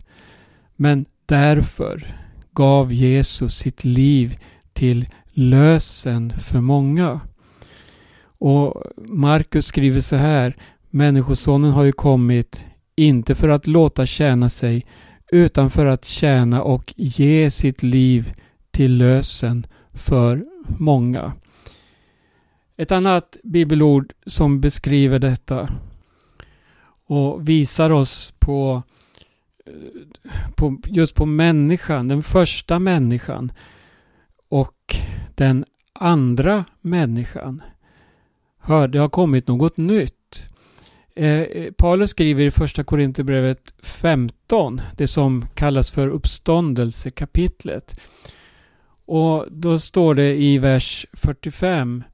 Men 0.77 1.07
därför 1.27 2.17
gav 2.53 2.93
Jesus 2.93 3.57
sitt 3.57 3.85
liv 3.85 4.39
till 4.77 5.07
lösen 5.33 6.33
för 6.39 6.61
många. 6.61 7.21
Och 8.39 8.83
Markus 8.97 9.67
skriver 9.67 10.01
så 10.01 10.17
här 10.17 10.57
Människosonen 10.91 11.71
har 11.71 11.85
ju 11.85 11.93
kommit 11.93 12.65
inte 12.97 13.35
för 13.35 13.49
att 13.49 13.67
låta 13.67 14.07
tjäna 14.07 14.49
sig 14.49 14.87
utan 15.33 15.71
för 15.71 15.87
att 15.87 16.05
tjäna 16.05 16.63
och 16.63 16.95
ge 16.97 17.51
sitt 17.51 17.83
liv 17.83 18.33
till 18.71 18.99
lösen 18.99 19.67
för 19.93 20.45
många. 20.79 21.33
Ett 22.77 22.93
annat 22.93 23.37
bibelord 23.43 24.13
som 24.27 24.61
beskriver 24.61 25.19
detta 25.19 25.69
och 27.07 27.49
visar 27.49 27.93
oss 27.93 28.33
på, 28.39 28.83
eh, 29.67 30.51
på 30.55 30.79
just 30.85 31.15
på 31.15 31.27
människan, 31.27 32.09
den 32.09 32.23
första 32.23 32.79
människan 32.79 33.53
och 34.87 34.97
den 35.35 35.65
andra 35.93 36.65
människan. 36.81 37.63
Hör, 38.61 38.89
det 38.89 38.99
har 38.99 39.09
kommit 39.09 39.49
något 39.49 39.77
nytt. 39.77 40.51
Eh, 41.15 41.41
eh 41.41 41.73
Paulus 41.73 42.11
skriver 42.11 42.45
i 42.45 42.51
första 42.51 42.85
Korinthierbrevet 42.85 43.75
15, 43.83 44.81
det 44.97 45.09
som 45.09 45.47
kallas 45.55 45.91
för 45.91 46.09
uppståndelsekapitlet. 46.09 48.01
Och 49.07 49.47
då 49.51 49.79
står 49.79 50.15
det 50.15 50.35
i 50.35 50.59
vers 50.59 51.07
45 51.13 52.05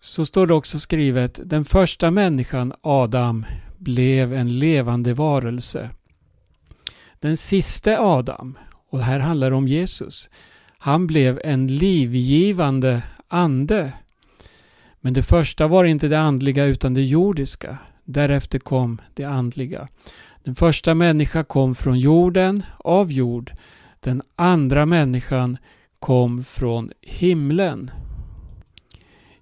så 0.00 0.26
står 0.26 0.46
det 0.46 0.54
också 0.54 0.78
skrivet 0.78 1.40
den 1.44 1.64
första 1.64 2.10
människan, 2.10 2.72
Adam, 2.82 3.46
blev 3.78 4.34
en 4.34 4.58
levande 4.58 5.14
varelse. 5.14 5.90
Den 7.20 7.36
siste 7.36 7.98
Adam, 7.98 8.58
och 8.90 9.00
här 9.00 9.20
handlar 9.20 9.50
det 9.50 9.56
om 9.56 9.68
Jesus, 9.68 10.28
han 10.84 11.06
blev 11.06 11.40
en 11.44 11.66
livgivande 11.66 13.02
ande. 13.28 13.92
Men 15.00 15.12
det 15.12 15.22
första 15.22 15.66
var 15.66 15.84
inte 15.84 16.08
det 16.08 16.20
andliga 16.20 16.64
utan 16.64 16.94
det 16.94 17.02
jordiska. 17.02 17.78
Därefter 18.04 18.58
kom 18.58 19.00
det 19.14 19.24
andliga. 19.24 19.88
Den 20.44 20.54
första 20.54 20.94
människan 20.94 21.44
kom 21.44 21.74
från 21.74 21.98
jorden, 21.98 22.62
av 22.78 23.12
jord. 23.12 23.52
Den 24.00 24.22
andra 24.36 24.86
människan 24.86 25.58
kom 25.98 26.44
från 26.44 26.90
himlen. 27.00 27.90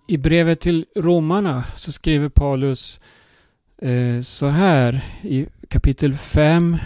I 0.09 0.19
brevet 0.19 0.61
till 0.61 0.87
romarna 0.97 1.65
så 1.75 1.93
skriver 1.93 2.29
Paulus 2.29 3.01
eh, 3.83 4.21
så 4.23 4.49
här 4.49 5.05
i 5.23 5.47
kapitel 5.69 6.15
5 6.15 6.77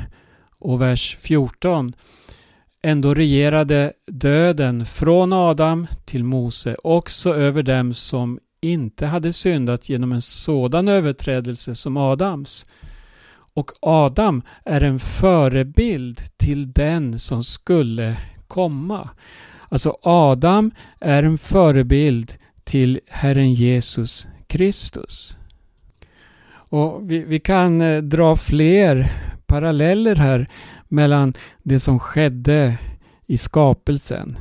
och 0.58 0.80
vers 0.80 1.16
14. 1.20 1.94
Ändå 2.86 3.14
regerade 3.14 3.92
döden 4.06 4.86
från 4.86 5.32
Adam 5.32 5.86
till 6.04 6.24
Mose 6.24 6.76
också 6.84 7.34
över 7.34 7.62
dem 7.62 7.94
som 7.94 8.38
inte 8.60 9.06
hade 9.06 9.32
syndat 9.32 9.88
genom 9.88 10.12
en 10.12 10.22
sådan 10.22 10.88
överträdelse 10.88 11.74
som 11.74 11.96
Adams. 11.96 12.66
Och 13.54 13.70
Adam 13.80 14.42
är 14.64 14.80
en 14.80 14.98
förebild 14.98 16.20
till 16.36 16.72
den 16.72 17.18
som 17.18 17.44
skulle 17.44 18.16
komma. 18.48 19.10
Alltså 19.68 19.96
Adam 20.02 20.70
är 21.00 21.22
en 21.22 21.38
förebild 21.38 22.32
till 22.64 23.00
Herren 23.08 23.52
Jesus 23.52 24.26
Kristus. 24.46 25.38
Och 26.52 27.10
vi, 27.10 27.24
vi 27.24 27.40
kan 27.40 27.80
eh, 27.80 28.02
dra 28.02 28.36
fler 28.36 29.12
paralleller 29.46 30.16
här 30.16 30.46
mellan 30.88 31.34
det 31.62 31.80
som 31.80 31.98
skedde 31.98 32.78
i 33.26 33.38
skapelsen 33.38 34.38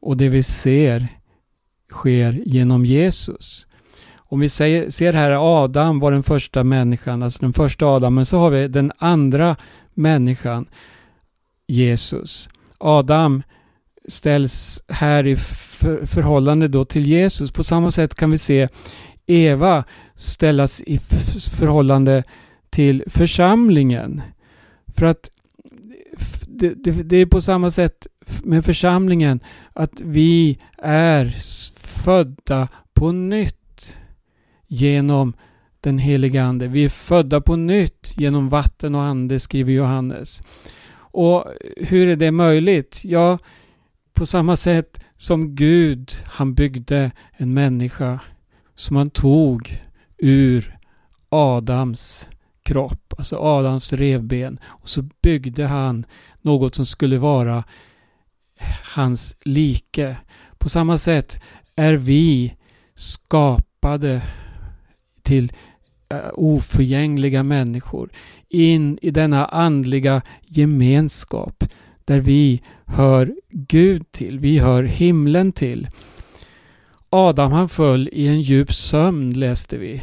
och 0.00 0.16
det 0.16 0.28
vi 0.28 0.42
ser 0.42 1.08
sker 1.90 2.42
genom 2.44 2.84
Jesus. 2.84 3.66
Om 4.16 4.40
vi 4.40 4.48
säger, 4.48 4.90
ser 4.90 5.12
här 5.12 5.64
Adam 5.64 6.00
var 6.00 6.12
den 6.12 6.22
första 6.22 6.64
människan, 6.64 7.22
alltså 7.22 7.38
den 7.40 7.52
första 7.52 7.86
Adam, 7.86 8.14
men 8.14 8.26
så 8.26 8.38
har 8.38 8.50
vi 8.50 8.68
den 8.68 8.92
andra 8.98 9.56
människan, 9.94 10.66
Jesus. 11.66 12.48
Adam 12.78 13.42
ställs 14.08 14.82
här 14.88 15.26
i 15.26 15.36
för, 15.36 16.06
förhållande 16.06 16.68
då 16.68 16.84
till 16.84 17.06
Jesus. 17.06 17.52
På 17.52 17.64
samma 17.64 17.90
sätt 17.90 18.14
kan 18.14 18.30
vi 18.30 18.38
se 18.38 18.68
Eva 19.26 19.84
ställas 20.14 20.80
i 20.80 20.98
förhållande 21.58 22.24
till 22.70 23.04
församlingen. 23.06 24.22
För 24.96 25.06
att 25.06 25.30
det, 26.60 26.74
det, 26.84 26.90
det, 26.90 27.16
är 27.16 27.26
på 27.26 27.40
samma 27.40 27.70
sätt 27.70 28.06
med 28.42 28.64
församlingen 28.64 29.40
att 29.72 30.00
vi 30.00 30.58
är 30.78 31.36
födda 32.04 32.68
på 32.94 33.12
nytt 33.12 33.98
genom 34.66 35.32
den 35.80 35.98
heliga 35.98 36.44
Ande. 36.44 36.68
Vi 36.68 36.84
är 36.84 36.88
födda 36.88 37.40
på 37.40 37.56
nytt 37.56 38.14
genom 38.16 38.48
vatten 38.48 38.94
och 38.94 39.02
ande, 39.02 39.40
skriver 39.40 39.72
Johannes. 39.72 40.42
Och 41.12 41.44
hur 41.76 42.08
är 42.08 42.16
det 42.16 42.30
möjligt? 42.30 43.00
Ja, 43.04 43.38
på 44.12 44.26
samma 44.26 44.56
sätt 44.56 45.00
som 45.16 45.54
Gud, 45.54 46.10
han 46.24 46.54
byggde 46.54 47.10
en 47.32 47.54
människa 47.54 48.20
som 48.74 48.96
han 48.96 49.10
tog 49.10 49.82
ur 50.18 50.78
Adams 51.28 52.28
kropp, 52.62 53.14
alltså 53.18 53.36
Adams 53.36 53.92
revben. 53.92 54.58
Och 54.64 54.88
så 54.88 55.02
byggde 55.22 55.66
han 55.66 56.06
något 56.42 56.74
som 56.74 56.86
skulle 56.86 57.18
vara 57.18 57.64
hans 58.94 59.36
like. 59.44 60.16
På 60.58 60.68
samma 60.68 60.98
sätt 60.98 61.40
är 61.76 61.94
vi 61.94 62.54
skapade 62.94 64.22
till 65.22 65.52
eh, 66.08 66.18
oförgängliga 66.34 67.42
människor 67.42 68.10
in 68.48 68.98
i 69.02 69.10
denna 69.10 69.46
andliga 69.46 70.22
gemenskap 70.46 71.64
där 72.04 72.20
vi 72.20 72.62
hör 72.86 73.34
Gud 73.50 74.12
till, 74.12 74.38
vi 74.38 74.58
hör 74.58 74.82
himlen 74.82 75.52
till. 75.52 75.88
Adam 77.10 77.52
han 77.52 77.68
föll 77.68 78.08
i 78.12 78.28
en 78.28 78.40
djup 78.40 78.72
sömn 78.72 79.30
läste 79.30 79.76
vi. 79.76 80.02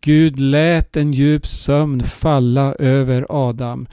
Gud 0.00 0.38
lät 0.38 0.96
en 0.96 1.12
djup 1.12 1.46
sömn 1.46 2.02
falla 2.02 2.74
över 2.74 3.26
Adam 3.28 3.86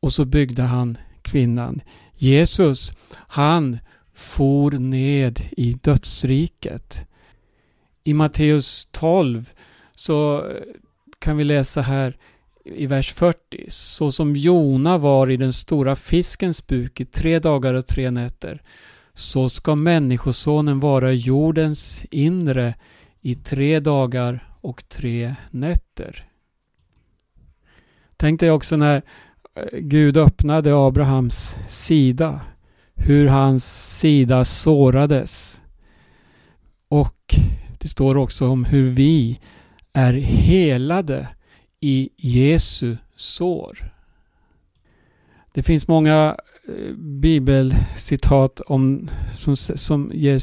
och 0.00 0.12
så 0.12 0.24
byggde 0.24 0.62
han 0.62 0.98
kvinnan. 1.30 1.80
Jesus, 2.16 2.92
han 3.12 3.78
for 4.14 4.70
ned 4.70 5.40
i 5.50 5.72
dödsriket. 5.72 7.06
I 8.04 8.14
Matteus 8.14 8.88
12 8.90 9.50
så 9.94 10.48
eh, 10.48 10.56
kan 11.18 11.36
vi 11.36 11.44
läsa 11.44 11.80
här 11.80 12.16
i 12.64 12.86
vers 12.86 13.12
40. 13.12 13.66
Så 13.68 14.12
som 14.12 14.36
Jona 14.36 14.98
var 14.98 15.30
i 15.30 15.36
den 15.36 15.52
stora 15.52 15.96
fiskens 15.96 16.66
buk 16.66 17.00
i 17.00 17.04
tre 17.04 17.38
dagar 17.38 17.74
och 17.74 17.86
tre 17.86 18.10
nätter 18.10 18.62
så 19.14 19.48
ska 19.48 19.74
Människosonen 19.74 20.80
vara 20.80 21.12
i 21.12 21.16
jordens 21.16 22.04
inre 22.10 22.74
i 23.20 23.34
tre 23.34 23.80
dagar 23.80 24.48
och 24.60 24.88
tre 24.88 25.34
nätter. 25.50 26.24
Tänk 28.16 28.40
dig 28.40 28.50
också 28.50 28.76
när 28.76 29.02
Gud 29.72 30.16
öppnade 30.16 30.76
Abrahams 30.76 31.56
sida, 31.68 32.40
hur 32.94 33.26
hans 33.26 33.98
sida 33.98 34.44
sårades. 34.44 35.62
Och 36.88 37.34
det 37.78 37.88
står 37.88 38.16
också 38.16 38.48
om 38.48 38.64
hur 38.64 38.90
vi 38.90 39.40
är 39.92 40.12
helade 40.12 41.28
i 41.80 42.10
Jesu 42.16 42.96
sår. 43.16 43.92
Det 45.52 45.62
finns 45.62 45.88
många 45.88 46.36
eh, 46.68 46.94
bibelcitat 46.96 48.60
om, 48.60 49.10
som, 49.34 49.56
som, 49.56 50.10
ger, 50.14 50.42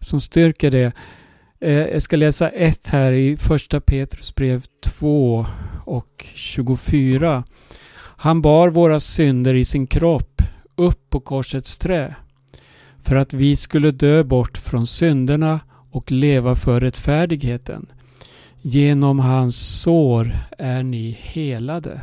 som 0.00 0.20
styrker 0.20 0.70
det. 0.70 0.92
Eh, 1.60 1.72
jag 1.72 2.02
ska 2.02 2.16
läsa 2.16 2.48
ett 2.48 2.88
här 2.88 3.12
i 3.12 3.36
första 3.36 3.80
Petrus 3.80 4.34
brev 4.34 4.62
2 4.84 5.46
och 5.84 6.26
24. 6.34 7.44
Han 8.20 8.42
bar 8.42 8.68
våra 8.70 9.00
synder 9.00 9.54
i 9.54 9.64
sin 9.64 9.86
kropp 9.86 10.42
upp 10.74 11.10
på 11.10 11.20
korsets 11.20 11.78
trä 11.78 12.16
för 13.00 13.16
att 13.16 13.32
vi 13.32 13.56
skulle 13.56 13.90
dö 13.90 14.24
bort 14.24 14.58
från 14.58 14.86
synderna 14.86 15.60
och 15.90 16.12
leva 16.12 16.56
för 16.56 16.80
rättfärdigheten. 16.80 17.86
Genom 18.62 19.18
hans 19.18 19.80
sår 19.80 20.38
är 20.58 20.82
ni 20.82 21.18
helade. 21.20 22.00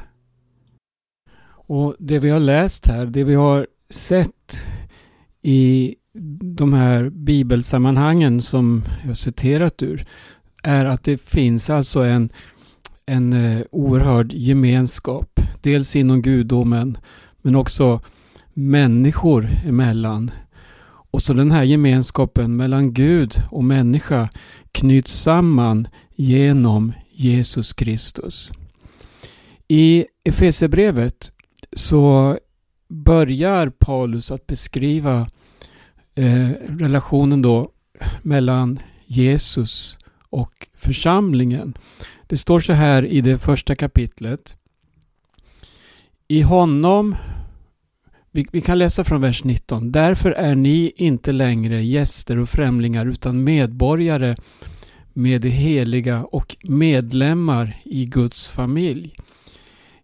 Och 1.48 1.96
det 2.00 2.20
vi 2.20 2.30
har 2.30 2.40
läst 2.40 2.88
här, 2.88 3.06
det 3.06 3.24
vi 3.24 3.36
har 3.36 3.68
sett 3.90 4.68
i 5.42 5.96
de 6.42 6.74
här 6.74 7.10
bibelsammanhangen 7.10 8.42
som 8.42 8.84
jag 9.08 9.18
citerat 9.18 9.84
ur 9.84 10.06
är 10.64 10.86
att 10.86 11.04
det 11.04 11.22
finns 11.22 11.70
alltså 11.70 12.04
en, 12.04 12.30
en 13.06 13.34
eh, 13.34 13.62
oerhörd 13.72 14.34
gemenskap. 14.34 15.40
Dels 15.62 15.96
inom 15.96 16.22
gudomen 16.22 16.98
men 17.42 17.56
också 17.56 18.02
människor 18.54 19.50
emellan. 19.66 20.32
Och 21.12 21.22
så 21.22 21.34
den 21.34 21.52
här 21.52 21.64
gemenskapen 21.64 22.56
mellan 22.56 22.94
Gud 22.94 23.36
och 23.52 23.64
människa 23.64 24.30
knyts 24.72 25.14
samman 25.14 25.88
genom 26.16 26.94
Jesus 27.12 27.74
Kristus. 27.74 28.52
I 29.68 30.06
Efesebrevet 30.24 31.32
så 31.72 32.38
börjar 32.88 33.70
Paulus 33.70 34.32
att 34.32 34.48
beskriva 34.48 35.30
eh, 36.16 36.50
relationen 36.68 37.42
då 37.42 37.70
mellan 38.22 38.80
Jesus 39.06 40.00
och 40.30 40.68
församlingen. 40.76 41.78
Det 42.28 42.38
står 42.38 42.60
så 42.60 42.74
här 42.74 43.06
i 43.06 43.22
det 43.22 43.40
första 43.40 43.76
kapitlet. 43.76 44.58
I 46.28 46.42
honom, 46.42 47.16
vi, 48.32 48.46
vi, 48.52 48.62
kan 48.62 48.78
läsa 48.78 49.04
från 49.04 49.22
vers 49.22 49.44
19. 49.44 49.92
Därför 49.92 50.32
är 50.32 50.56
ni 50.56 50.92
inte 50.96 51.32
längre 51.32 51.84
gäster 51.84 52.40
och 52.40 52.50
främlingar 52.50 53.06
utan 53.06 53.44
medborgare 53.44 54.36
med 55.14 55.42
det 55.42 55.50
heliga 55.50 56.24
och 56.24 56.56
medlemmar 56.64 57.82
i 57.84 58.06
Guds 58.06 58.48
familj. 58.48 59.16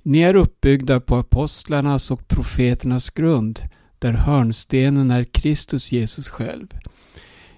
Ni 0.02 0.20
är 0.20 0.36
uppbyggda 0.36 1.00
på 1.00 1.16
apostlarnas 1.16 2.12
och 2.12 2.28
profeternas 2.28 3.10
grund 3.10 3.60
där 4.00 4.14
hörnstenen 4.14 5.12
är 5.12 5.24
Kristus 5.24 5.92
Jesus 5.92 6.30
själv. 6.30 6.68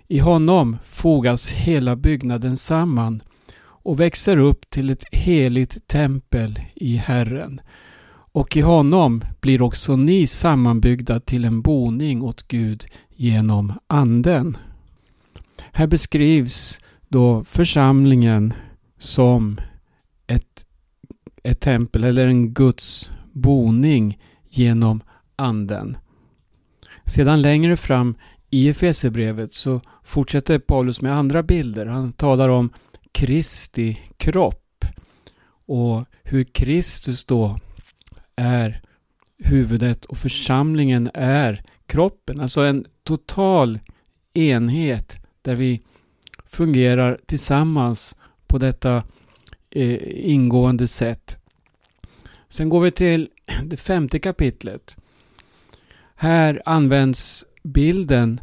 I 0.08 0.20
honom 0.20 0.78
fogas 0.86 1.52
hela 1.52 1.96
byggnaden 1.96 2.58
samman 2.58 3.24
och 3.84 4.00
växer 4.00 4.38
upp 4.38 4.70
till 4.70 4.90
ett 4.90 5.04
heligt 5.12 5.88
tempel 5.88 6.60
i 6.76 6.96
Herren. 6.96 7.62
Och 8.36 8.58
i 8.58 8.62
honom 8.62 9.22
blir 9.42 9.62
också 9.62 9.96
ni 9.96 10.28
sammanbyggda 10.28 11.20
till 11.20 11.46
en 11.46 11.62
boning 11.62 12.22
åt 12.22 12.48
Gud 12.48 12.86
genom 13.10 13.74
Anden. 13.88 14.58
Här 15.72 15.88
beskrivs 15.88 16.80
då 17.08 17.44
församlingen 17.44 18.54
som 18.98 19.60
ett, 20.28 20.66
ett 21.44 21.60
tempel 21.60 22.04
eller 22.04 22.28
en 22.28 22.54
Guds 22.54 23.12
boning 23.32 24.20
genom 24.50 25.02
Anden. 25.36 25.98
Sedan 27.06 27.42
längre 27.42 27.78
fram 27.78 28.16
i 28.50 28.70
Efesierbrevet 28.70 29.54
så 29.54 29.82
fortsätter 30.04 30.60
Paulus 30.60 31.02
med 31.02 31.14
andra 31.14 31.44
bilder. 31.44 31.86
Han 31.86 32.14
talar 32.14 32.50
om 32.50 32.70
Kristi 33.14 34.00
kropp 34.18 34.86
och 35.66 36.06
hur 36.24 36.44
Kristus 36.44 37.26
då 37.26 37.60
är 38.36 38.82
huvudet 39.38 40.06
och 40.06 40.18
församlingen 40.18 41.10
är 41.14 41.64
kroppen. 41.86 42.40
Alltså 42.40 42.62
en 42.62 42.86
total 43.04 43.80
enhet 44.34 45.20
där 45.42 45.56
vi 45.56 45.82
fungerar 46.46 47.20
tillsammans 47.26 48.16
på 48.48 48.58
detta 48.58 49.04
eh, 49.70 49.98
ingående 50.30 50.88
sätt. 50.88 51.38
Sen 52.50 52.70
går 52.70 52.82
vi 52.82 52.92
till 52.92 53.30
det 53.64 53.78
femte 53.78 54.20
kapitlet. 54.20 54.98
Här 56.16 56.62
används 56.66 57.46
bilden 57.64 58.42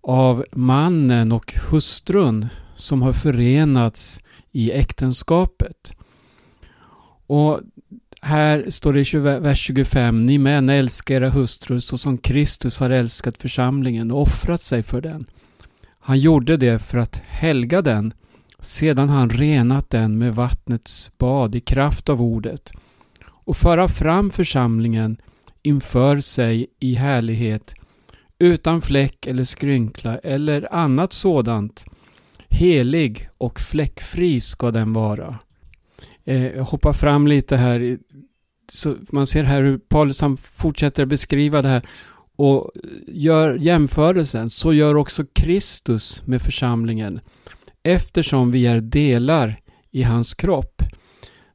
av 0.00 0.44
mannen 0.52 1.32
och 1.32 1.54
hustrun 1.70 2.48
som 2.80 3.02
har 3.02 3.12
förenats 3.12 4.20
i 4.52 4.72
äktenskapet. 4.72 5.96
Och 7.26 7.60
här 8.22 8.66
står 8.70 8.92
det 8.92 9.14
i 9.14 9.18
vers 9.40 9.58
25. 9.58 10.26
Ni 10.26 10.38
män 10.38 10.68
älskar 10.68 11.14
era 11.14 11.30
hustrur 11.30 11.80
så 11.80 11.98
som 11.98 12.18
Kristus 12.18 12.80
har 12.80 12.90
älskat 12.90 13.38
församlingen 13.38 14.10
och 14.10 14.22
offrat 14.22 14.62
sig 14.62 14.82
för 14.82 15.00
den. 15.00 15.26
Han 16.00 16.18
gjorde 16.18 16.56
det 16.56 16.78
för 16.78 16.98
att 16.98 17.22
helga 17.26 17.82
den 17.82 18.12
sedan 18.60 19.08
han 19.08 19.30
renat 19.30 19.90
den 19.90 20.18
med 20.18 20.34
vattnets 20.34 21.18
bad 21.18 21.54
i 21.54 21.60
kraft 21.60 22.08
av 22.08 22.22
ordet 22.22 22.72
och 23.24 23.56
föra 23.56 23.88
fram 23.88 24.30
församlingen 24.30 25.16
inför 25.62 26.20
sig 26.20 26.66
i 26.80 26.94
härlighet 26.94 27.74
utan 28.38 28.82
fläck 28.82 29.26
eller 29.26 29.44
skrynkla 29.44 30.18
eller 30.18 30.74
annat 30.74 31.12
sådant. 31.12 31.84
Helig 32.50 33.28
och 33.38 33.60
fläckfri 33.60 34.40
ska 34.40 34.70
den 34.70 34.92
vara. 34.92 35.38
Eh, 36.24 36.46
jag 36.46 36.64
hoppar 36.64 36.92
fram 36.92 37.26
lite 37.26 37.56
här. 37.56 37.98
Så 38.72 38.96
man 39.12 39.26
ser 39.26 39.42
här 39.42 39.62
hur 39.62 39.78
Paulus 39.78 40.20
han 40.20 40.36
fortsätter 40.36 41.06
beskriva 41.06 41.62
det 41.62 41.68
här 41.68 41.82
och 42.36 42.70
gör 43.06 43.54
jämförelsen. 43.54 44.50
Så 44.50 44.72
gör 44.72 44.96
också 44.96 45.24
Kristus 45.32 46.26
med 46.26 46.42
församlingen 46.42 47.20
eftersom 47.82 48.50
vi 48.50 48.66
är 48.66 48.80
delar 48.80 49.60
i 49.90 50.02
hans 50.02 50.34
kropp. 50.34 50.82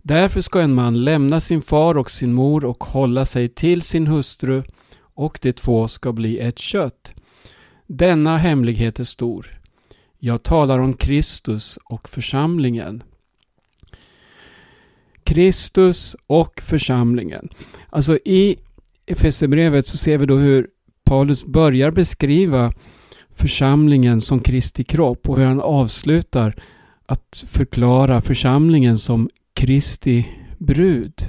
Därför 0.01 0.41
ska 0.41 0.61
en 0.61 0.73
man 0.73 1.03
lämna 1.03 1.39
sin 1.39 1.61
far 1.61 1.97
och 1.97 2.11
sin 2.11 2.33
mor 2.33 2.65
och 2.65 2.83
hålla 2.83 3.25
sig 3.25 3.47
till 3.47 3.81
sin 3.81 4.07
hustru 4.07 4.63
och 4.99 5.39
de 5.41 5.51
två 5.51 5.87
ska 5.87 6.13
bli 6.13 6.39
ett 6.39 6.59
kött. 6.59 7.13
Denna 7.87 8.37
hemlighet 8.37 8.99
är 8.99 9.03
stor. 9.03 9.54
Jag 10.25 10.43
talar 10.43 10.79
om 10.79 10.93
Kristus 10.93 11.79
och 11.85 12.09
församlingen. 12.09 13.03
Kristus 15.23 16.15
och 16.27 16.61
församlingen. 16.61 17.49
Alltså 17.89 18.17
i 18.25 18.55
Efesierbrevet 19.05 19.87
så 19.87 19.97
ser 19.97 20.17
vi 20.17 20.25
då 20.25 20.37
hur 20.37 20.67
Paulus 21.03 21.45
börjar 21.45 21.91
beskriva 21.91 22.73
församlingen 23.35 24.21
som 24.21 24.39
Kristi 24.39 24.83
kropp 24.83 25.29
och 25.29 25.37
hur 25.37 25.45
han 25.45 25.61
avslutar 25.61 26.55
att 27.05 27.43
förklara 27.47 28.21
församlingen 28.21 28.97
som 28.97 29.29
Kristi 29.53 30.27
brud. 30.57 31.25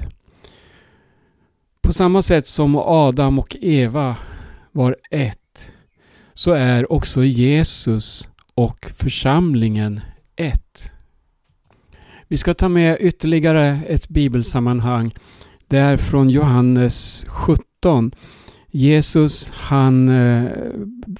På 1.81 1.93
samma 1.93 2.23
sätt 2.23 2.47
som 2.47 2.77
Adam 2.77 3.39
och 3.39 3.57
Eva 3.61 4.17
var 4.73 4.97
ett 5.11 5.73
så 6.35 6.53
är 6.53 6.93
också 6.93 7.25
Jesus 7.25 8.29
och 8.57 8.90
församlingen 8.97 10.01
ett. 10.37 10.90
Vi 12.29 12.37
ska 12.37 12.55
ta 12.55 12.69
med 12.69 12.97
ytterligare 13.01 13.81
ett 13.88 14.09
bibelsammanhang. 14.09 15.14
Det 15.69 15.79
är 15.79 15.97
från 15.97 16.31
Johannes 16.31 17.27
17. 17.29 18.12
Jesus 18.71 19.51
han 19.55 20.09
eh, 20.09 20.51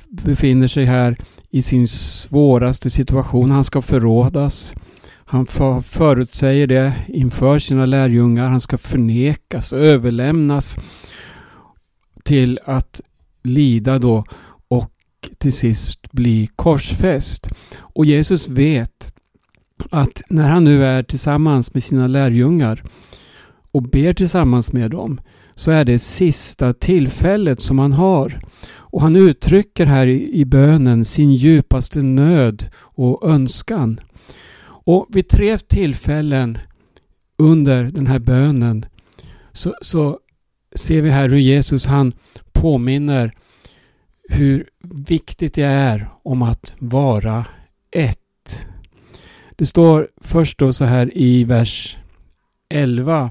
befinner 0.09 0.69
sig 0.69 0.85
här 0.85 1.17
i 1.51 1.63
sin 1.63 1.89
svåraste 1.89 2.91
situation. 2.91 3.51
Han 3.51 3.65
ska 3.65 3.83
förrådas. 3.83 4.75
Han 5.25 5.47
förutsäger 5.83 6.67
det 6.67 6.93
inför 7.09 7.59
sina 7.59 7.87
lärjungar. 7.87 8.49
Han 8.49 8.61
ska 8.61 8.79
förnekas 8.79 9.73
och 9.73 9.79
överlämnas 9.79 10.79
till 12.25 12.59
att 12.65 13.01
lida 13.43 13.99
då 13.99 14.25
till 15.39 15.53
sist 15.53 16.13
bli 16.13 16.49
korsfäst. 16.57 17.49
Och 17.79 18.07
Jesus 18.07 18.49
vet 18.49 19.13
att 19.91 20.23
när 20.29 20.49
han 20.49 20.65
nu 20.65 20.85
är 20.85 21.03
tillsammans 21.03 21.75
med 21.75 21.85
sina 21.85 22.07
lärjungar 22.07 22.83
och 23.71 23.83
ber 23.83 24.13
tillsammans 24.13 24.73
med 24.73 24.91
dem 24.91 25.21
så 25.55 25.71
är 25.71 25.85
det 25.85 25.99
sista 25.99 26.73
tillfället 26.73 27.63
som 27.63 27.79
han 27.79 27.93
har. 27.93 28.41
Och 28.69 29.03
han 29.03 29.17
uttrycker 29.17 29.87
här 29.87 30.07
i, 30.07 30.45
bönen 30.45 31.05
sin 31.05 31.33
djupaste 31.33 32.03
nöd 32.03 32.69
och 32.79 33.31
önskan. 33.31 34.01
Och 34.65 35.07
vid 35.09 35.29
tre 35.29 35.59
tillfällen 35.59 36.59
under 37.39 37.85
den 37.85 38.07
här 38.07 38.19
bönen 38.19 38.87
så, 39.53 39.75
så 39.81 40.19
ser 40.75 41.03
vi 41.03 41.11
här 41.11 41.29
hur 41.29 41.39
Jesus 41.39 41.87
han 41.87 42.13
påminner 42.53 43.33
hur 44.29 44.69
viktigt 44.83 45.55
det 45.55 45.63
är 45.63 46.09
om 46.23 46.43
att 46.43 46.75
vara 46.79 47.47
ett. 47.91 48.67
Det 49.57 49.67
står 49.67 50.09
först 50.21 50.59
då 50.59 50.73
så 50.73 50.85
här 50.85 51.11
i 51.15 51.45
vers 51.45 51.99
11. 52.69 53.31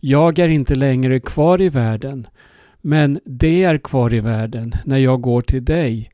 Jag 0.00 0.38
är 0.38 0.48
inte 0.48 0.74
längre 0.74 1.20
kvar 1.20 1.60
i 1.60 1.68
världen, 1.68 2.26
men 2.80 3.20
det 3.24 3.64
är 3.64 3.78
kvar 3.78 4.14
i 4.14 4.20
världen 4.20 4.72
när 4.84 4.98
jag 4.98 5.20
går 5.20 5.42
till 5.42 5.64
dig. 5.64 6.10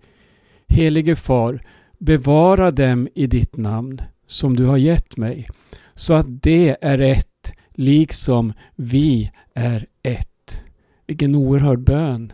Helige 0.68 1.16
Far, 1.16 1.60
Bevara 2.04 2.70
dem 2.70 3.08
i 3.14 3.26
ditt 3.26 3.56
namn 3.56 3.98
som 4.26 4.56
du 4.56 4.66
har 4.66 4.76
gett 4.76 5.16
mig, 5.16 5.48
så 5.94 6.14
att 6.14 6.42
det 6.42 6.76
är 6.80 6.98
ett, 6.98 7.52
liksom 7.70 8.52
vi 8.76 9.30
är 9.54 9.86
ett. 10.02 10.62
Vilken 11.06 11.34
oerhörd 11.34 11.80
bön. 11.80 12.32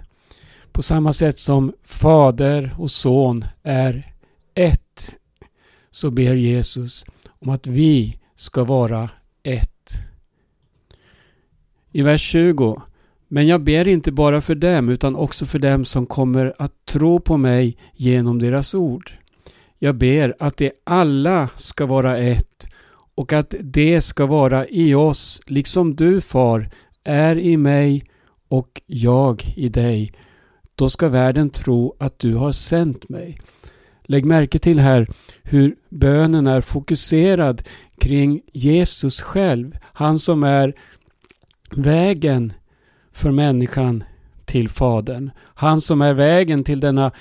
På 0.72 0.82
samma 0.82 1.12
sätt 1.12 1.40
som 1.40 1.72
Fader 1.84 2.74
och 2.78 2.90
Son 2.90 3.44
är 3.62 4.14
ett, 4.54 5.16
så 5.90 6.10
ber 6.10 6.34
Jesus 6.34 7.06
om 7.28 7.48
att 7.48 7.66
vi 7.66 8.18
ska 8.34 8.64
vara 8.64 9.10
ett. 9.42 9.92
I 11.92 12.02
vers 12.02 12.22
20 12.22 12.82
men 13.28 13.46
jag 13.46 13.60
ber 13.60 13.88
inte 13.88 14.12
bara 14.12 14.40
för 14.40 14.54
dem 14.54 14.88
utan 14.88 15.16
också 15.16 15.46
för 15.46 15.58
dem 15.58 15.84
som 15.84 16.06
kommer 16.06 16.54
att 16.58 16.86
tro 16.86 17.20
på 17.20 17.36
mig 17.36 17.76
genom 17.94 18.38
deras 18.38 18.74
ord. 18.74 19.12
Jag 19.78 19.94
ber 19.94 20.36
att 20.38 20.56
de 20.56 20.70
alla 20.84 21.48
ska 21.54 21.86
vara 21.86 22.18
ett 22.18 22.68
och 23.14 23.32
att 23.32 23.54
det 23.60 24.00
ska 24.00 24.26
vara 24.26 24.66
i 24.68 24.94
oss, 24.94 25.40
liksom 25.46 25.96
du 25.96 26.20
far 26.20 26.70
är 27.04 27.38
i 27.38 27.56
mig 27.56 28.04
och 28.48 28.80
jag 28.86 29.54
i 29.56 29.68
dig. 29.68 30.12
Då 30.78 30.90
ska 30.90 31.08
världen 31.08 31.50
tro 31.50 31.96
att 31.98 32.18
du 32.18 32.34
har 32.34 32.52
sänt 32.52 33.08
mig. 33.08 33.38
Lägg 34.02 34.24
märke 34.24 34.58
till 34.58 34.80
här 34.80 35.08
hur 35.42 35.76
bönen 35.88 36.46
är 36.46 36.60
fokuserad 36.60 37.62
kring 38.00 38.40
Jesus 38.52 39.20
själv. 39.20 39.78
Han 39.82 40.18
som 40.18 40.42
är 40.42 40.74
vägen 41.70 42.52
för 43.12 43.30
människan 43.30 44.04
till 44.44 44.68
Fadern. 44.68 45.30
Han 45.38 45.80
som 45.80 46.02
är 46.02 46.14
vägen 46.14 46.64
till 46.64 46.80
denna 46.80 47.12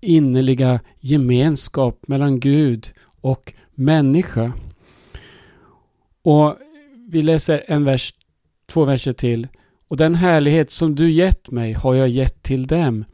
innerliga 0.00 0.80
gemenskap 1.00 2.08
mellan 2.08 2.40
Gud 2.40 2.92
och 3.20 3.52
människa. 3.74 4.52
Och 6.22 6.56
vi 7.08 7.22
läser 7.22 7.62
en 7.66 7.84
vers, 7.84 8.14
två 8.66 8.84
verser 8.84 9.12
till. 9.12 9.48
Och 9.88 9.96
den 9.96 10.14
härlighet 10.14 10.70
som 10.70 10.94
du 10.94 11.10
gett 11.10 11.50
mig 11.50 11.72
har 11.72 11.94
jag 11.94 12.08
gett 12.08 12.42
till 12.42 12.66
dem 12.66 13.04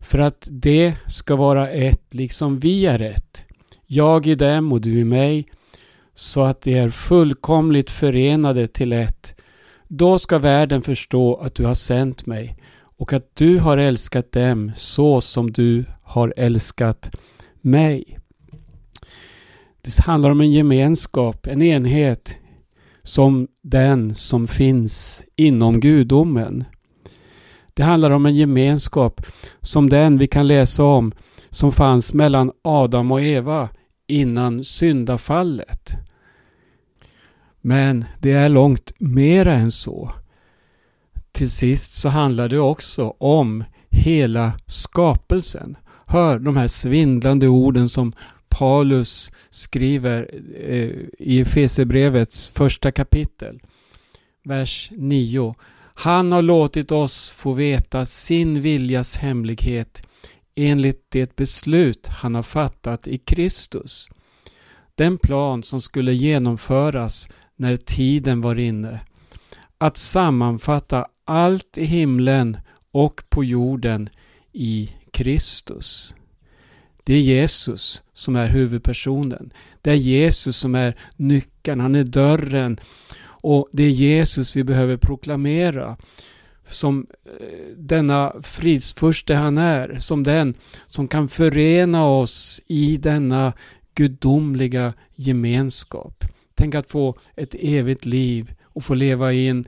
för 0.00 0.18
att 0.18 0.48
det 0.50 0.94
ska 1.08 1.36
vara 1.36 1.70
ett 1.70 2.14
liksom 2.14 2.58
vi 2.58 2.86
är 2.86 3.02
ett. 3.02 3.44
Jag 3.86 4.26
i 4.26 4.34
dem 4.34 4.72
och 4.72 4.80
du 4.80 4.98
i 4.98 5.04
mig 5.04 5.46
så 6.14 6.42
att 6.42 6.62
de 6.62 6.78
är 6.78 6.88
fullkomligt 6.88 7.90
förenade 7.90 8.66
till 8.66 8.92
ett. 8.92 9.34
Då 9.88 10.18
ska 10.18 10.38
världen 10.38 10.82
förstå 10.82 11.36
att 11.36 11.54
du 11.54 11.64
har 11.64 11.74
sänt 11.74 12.26
mig 12.26 12.56
och 12.80 13.12
att 13.12 13.36
du 13.36 13.58
har 13.58 13.78
älskat 13.78 14.32
dem 14.32 14.72
så 14.76 15.20
som 15.20 15.52
du 15.52 15.84
har 16.02 16.34
älskat 16.36 17.16
mig. 17.60 18.18
Det 19.80 19.98
handlar 19.98 20.30
om 20.30 20.40
en 20.40 20.52
gemenskap, 20.52 21.46
en 21.46 21.62
enhet 21.62 22.36
som 23.08 23.48
den 23.62 24.14
som 24.14 24.48
finns 24.48 25.24
inom 25.36 25.80
gudomen. 25.80 26.64
Det 27.74 27.82
handlar 27.82 28.10
om 28.10 28.26
en 28.26 28.36
gemenskap 28.36 29.26
som 29.60 29.90
den 29.90 30.18
vi 30.18 30.26
kan 30.26 30.46
läsa 30.46 30.84
om 30.84 31.12
som 31.50 31.72
fanns 31.72 32.14
mellan 32.14 32.52
Adam 32.64 33.12
och 33.12 33.20
Eva 33.20 33.68
innan 34.06 34.64
syndafallet. 34.64 35.92
Men 37.60 38.04
det 38.20 38.32
är 38.32 38.48
långt 38.48 38.92
mera 38.98 39.54
än 39.54 39.72
så. 39.72 40.12
Till 41.32 41.50
sist 41.50 41.94
så 41.94 42.08
handlar 42.08 42.48
det 42.48 42.60
också 42.60 43.14
om 43.18 43.64
hela 43.90 44.52
skapelsen. 44.66 45.76
Hör 46.06 46.38
de 46.38 46.56
här 46.56 46.68
svindlande 46.68 47.48
orden 47.48 47.88
som 47.88 48.12
Paulus 48.58 49.32
skriver 49.50 50.30
eh, 50.56 50.90
i 51.18 51.40
Efesierbrevets 51.40 52.48
första 52.48 52.92
kapitel. 52.92 53.60
Vers 54.44 54.90
9. 54.92 55.54
Han 55.94 56.32
har 56.32 56.42
låtit 56.42 56.92
oss 56.92 57.30
få 57.30 57.52
veta 57.52 58.04
sin 58.04 58.60
viljas 58.60 59.16
hemlighet 59.16 60.02
enligt 60.54 61.06
det 61.08 61.36
beslut 61.36 62.08
han 62.08 62.34
har 62.34 62.42
fattat 62.42 63.08
i 63.08 63.18
Kristus. 63.18 64.08
Den 64.94 65.18
plan 65.18 65.62
som 65.62 65.80
skulle 65.80 66.12
genomföras 66.12 67.28
när 67.56 67.76
tiden 67.76 68.40
var 68.40 68.58
inne. 68.58 69.00
Att 69.78 69.96
sammanfatta 69.96 71.06
allt 71.24 71.78
i 71.78 71.84
himlen 71.84 72.56
och 72.92 73.22
på 73.28 73.44
jorden 73.44 74.08
i 74.52 74.90
Kristus. 75.12 76.14
Det 77.08 77.14
är 77.14 77.20
Jesus 77.20 78.02
som 78.12 78.36
är 78.36 78.46
huvudpersonen. 78.46 79.52
Det 79.82 79.90
är 79.90 79.94
Jesus 79.94 80.56
som 80.56 80.74
är 80.74 80.96
nyckeln, 81.16 81.80
han 81.80 81.94
är 81.94 82.04
dörren. 82.04 82.80
Och 83.20 83.68
det 83.72 83.82
är 83.82 83.90
Jesus 83.90 84.56
vi 84.56 84.64
behöver 84.64 84.96
proklamera 84.96 85.96
som 86.66 87.06
eh, 87.24 87.76
denna 87.76 88.32
fridsfurste 88.42 89.34
han 89.34 89.58
är, 89.58 89.98
som 90.00 90.22
den 90.22 90.54
som 90.86 91.08
kan 91.08 91.28
förena 91.28 92.04
oss 92.04 92.60
i 92.66 92.96
denna 92.96 93.52
gudomliga 93.94 94.94
gemenskap. 95.14 96.24
Tänk 96.54 96.74
att 96.74 96.90
få 96.90 97.18
ett 97.36 97.54
evigt 97.58 98.06
liv 98.06 98.54
och 98.62 98.84
få 98.84 98.94
leva 98.94 99.32
i 99.32 99.48
en 99.48 99.64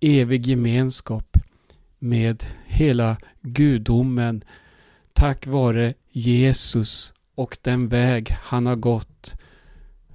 evig 0.00 0.46
gemenskap 0.46 1.36
med 1.98 2.44
hela 2.66 3.16
gudomen 3.42 4.44
tack 5.14 5.46
vare 5.46 5.94
Jesus 6.10 7.14
och 7.34 7.58
den 7.62 7.88
väg 7.88 8.30
han 8.30 8.66
har 8.66 8.76
gått 8.76 9.34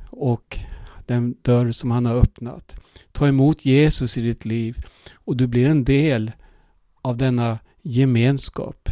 och 0.09 0.59
den 1.05 1.35
dörr 1.41 1.71
som 1.71 1.91
han 1.91 2.05
har 2.05 2.15
öppnat. 2.15 2.79
Ta 3.11 3.27
emot 3.27 3.65
Jesus 3.65 4.17
i 4.17 4.21
ditt 4.21 4.45
liv 4.45 4.77
och 5.13 5.37
du 5.37 5.47
blir 5.47 5.67
en 5.67 5.83
del 5.83 6.31
av 7.01 7.17
denna 7.17 7.59
gemenskap. 7.81 8.89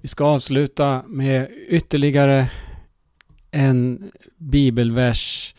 Vi 0.00 0.08
ska 0.08 0.24
avsluta 0.24 1.02
med 1.06 1.48
ytterligare 1.68 2.50
en 3.50 4.10
bibelvers 4.36 5.54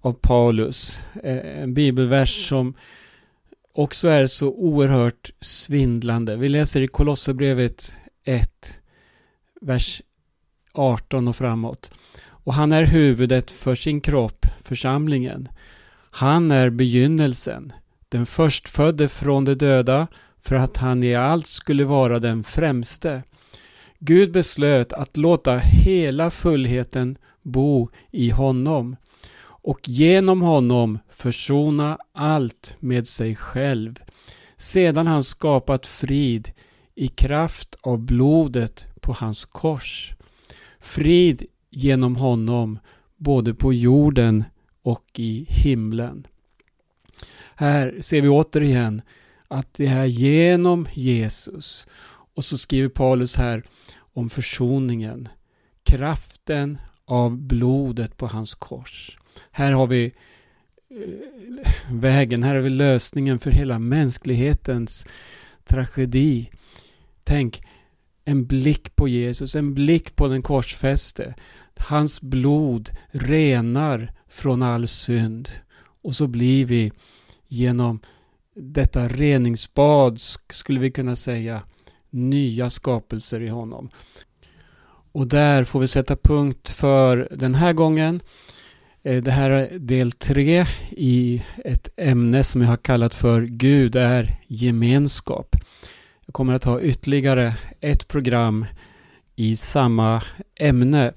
av 0.00 0.12
Paulus. 0.12 1.00
Eh, 1.22 1.62
en 1.62 1.74
bibelvers 1.74 2.48
som 2.48 2.74
också 3.72 4.08
är 4.08 4.26
så 4.26 4.48
oerhört 4.48 5.30
svindlande. 5.40 6.36
Vi 6.36 6.48
läser 6.48 6.80
i 6.80 6.88
Kolosserbrevet 6.88 7.92
1, 8.24 8.80
vers 9.60 10.02
18 10.72 11.28
och 11.28 11.36
framåt. 11.36 11.90
Och 12.24 12.54
han 12.54 12.72
är 12.72 12.82
huvudet 12.82 13.50
för 13.50 13.74
sin 13.74 14.00
kropp, 14.00 14.46
församlingen. 14.62 15.48
Han 16.10 16.50
är 16.50 16.70
begynnelsen, 16.70 17.72
den 18.08 18.26
förstfödde 18.26 19.08
från 19.08 19.44
de 19.44 19.54
döda, 19.54 20.06
för 20.40 20.54
att 20.54 20.76
han 20.76 21.02
i 21.02 21.14
allt 21.14 21.46
skulle 21.46 21.84
vara 21.84 22.18
den 22.18 22.44
främste. 22.44 23.22
Gud 23.98 24.32
beslöt 24.32 24.92
att 24.92 25.16
låta 25.16 25.58
hela 25.58 26.30
fullheten 26.30 27.18
bo 27.42 27.90
i 28.10 28.30
honom 28.30 28.96
och 29.44 29.88
genom 29.88 30.42
honom 30.42 30.98
försona 31.10 31.98
allt 32.12 32.76
med 32.80 33.08
sig 33.08 33.36
själv 33.36 34.02
sedan 34.56 35.06
han 35.06 35.22
skapat 35.22 35.86
frid 35.86 36.52
i 36.94 37.08
kraft 37.08 37.76
av 37.80 37.98
blodet 37.98 38.86
på 39.00 39.12
hans 39.12 39.44
kors. 39.44 40.14
Frid 40.80 41.42
genom 41.70 42.16
honom 42.16 42.78
både 43.16 43.54
på 43.54 43.72
jorden 43.72 44.44
och 44.82 45.06
i 45.16 45.46
himlen. 45.48 46.26
Här 47.54 47.96
ser 48.00 48.22
vi 48.22 48.28
återigen 48.28 49.02
att 49.48 49.74
det 49.74 49.86
är 49.86 50.04
genom 50.04 50.88
Jesus. 50.92 51.86
Och 52.34 52.44
så 52.44 52.58
skriver 52.58 52.88
Paulus 52.88 53.36
här 53.36 53.62
om 53.96 54.30
försoningen. 54.30 55.28
Kraften 55.82 56.78
av 57.04 57.36
blodet 57.36 58.16
på 58.16 58.26
hans 58.26 58.54
kors. 58.54 59.18
Här 59.50 59.72
har 59.72 59.86
vi 59.86 60.04
eh, 60.90 61.72
vägen, 61.90 62.42
här 62.42 62.54
har 62.54 62.62
vi 62.62 62.70
lösningen 62.70 63.38
för 63.38 63.50
hela 63.50 63.78
mänsklighetens 63.78 65.06
tragedi. 65.64 66.50
Tänk, 67.24 67.62
en 68.24 68.46
blick 68.46 68.96
på 68.96 69.08
Jesus, 69.08 69.54
en 69.54 69.74
blick 69.74 70.16
på 70.16 70.28
den 70.28 70.42
korsfäste. 70.42 71.34
Hans 71.76 72.20
blod 72.20 72.90
renar 73.10 74.12
från 74.28 74.62
all 74.62 74.88
synd. 74.88 75.48
Och 76.02 76.16
så 76.16 76.26
blir 76.26 76.64
vi 76.64 76.92
genom 77.48 78.00
detta 78.54 79.08
reningsbad, 79.08 80.20
skulle 80.50 80.80
vi 80.80 80.90
kunna 80.90 81.16
säga, 81.16 81.62
nya 82.10 82.70
skapelser 82.70 83.40
i 83.40 83.48
honom. 83.48 83.90
Och 85.12 85.26
där 85.26 85.64
får 85.64 85.80
vi 85.80 85.88
sätta 85.88 86.16
punkt 86.16 86.68
för 86.68 87.28
den 87.30 87.54
här 87.54 87.72
gången. 87.72 88.20
Eh, 89.02 89.22
det 89.22 89.30
här 89.30 89.50
är 89.50 89.78
del 89.78 90.12
tre 90.12 90.66
i 90.90 91.42
ett 91.64 91.88
ämne 91.96 92.44
som 92.44 92.60
jag 92.62 92.68
har 92.68 92.76
kallat 92.76 93.14
för 93.14 93.42
Gud 93.42 93.96
är 93.96 94.40
gemenskap. 94.46 95.51
Kommer 96.32 96.54
att 96.54 96.64
ha 96.64 96.80
ytterligare 96.80 97.54
ett 97.80 98.08
program 98.08 98.66
i 99.36 99.56
samma 99.56 100.22
ämne. 100.60 101.12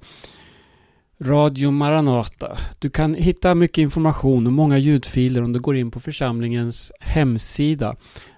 Radio 1.22 1.72
Maranata. 1.72 2.58
Du 2.80 2.90
kan 2.90 3.14
hitta 3.14 3.56
mycket 3.56 3.78
information 3.78 4.48
och 4.48 4.54
många 4.54 4.78
ljudfiler 4.78 5.44
om 5.44 5.54
du 5.54 5.60
går 5.60 5.76
in 5.76 5.92
på 5.92 6.00
församlingens 6.00 6.92
hemsida 7.00 7.96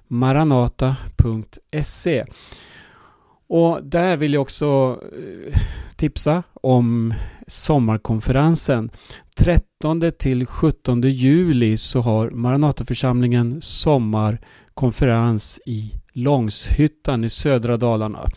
maranata.se. 0.08 0.96
Och 3.48 3.84
där 3.84 4.18
vill 4.18 4.34
jag 4.34 4.42
också 4.42 5.00
eh, 5.02 5.60
tipsa 5.96 6.44
om 6.54 7.14
sommarkonferensen. 7.48 8.90
13 9.38 10.02
till 10.20 10.46
17 10.46 11.02
juli 11.02 11.78
så 11.78 12.02
har 12.02 12.30
Maranataförsamlingen 12.30 13.62
sommarkonferens 13.62 15.60
i 15.66 15.94
Långshyttan 16.18 17.24
i 17.24 17.30
södra 17.30 17.78
Dalarna. 17.78 18.30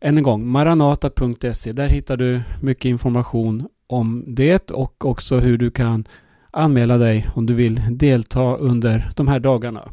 Än 0.00 0.16
en 0.16 0.22
gång, 0.22 0.46
maranata.se. 0.48 1.72
Där 1.72 1.88
hittar 1.88 2.16
du 2.16 2.40
mycket 2.62 2.84
information 2.84 3.68
om 3.86 4.24
det 4.26 4.70
och 4.70 5.04
också 5.04 5.38
hur 5.38 5.58
du 5.58 5.70
kan 5.70 6.04
anmäla 6.50 6.98
dig 6.98 7.28
om 7.34 7.46
du 7.46 7.54
vill 7.54 7.80
delta 7.90 8.56
under 8.56 9.10
de 9.16 9.28
här 9.28 9.40
dagarna. 9.40 9.92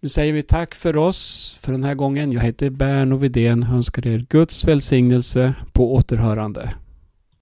Nu 0.00 0.08
säger 0.08 0.32
vi 0.32 0.42
tack 0.42 0.74
för 0.74 0.96
oss 0.96 1.58
för 1.62 1.72
den 1.72 1.84
här 1.84 1.94
gången. 1.94 2.32
Jag 2.32 2.40
heter 2.40 2.70
Berno 2.70 3.16
Widén 3.16 3.62
och 3.62 3.74
önskar 3.74 4.06
er 4.06 4.26
Guds 4.28 4.64
välsignelse 4.64 5.54
på 5.72 5.94
återhörande. 5.94 6.74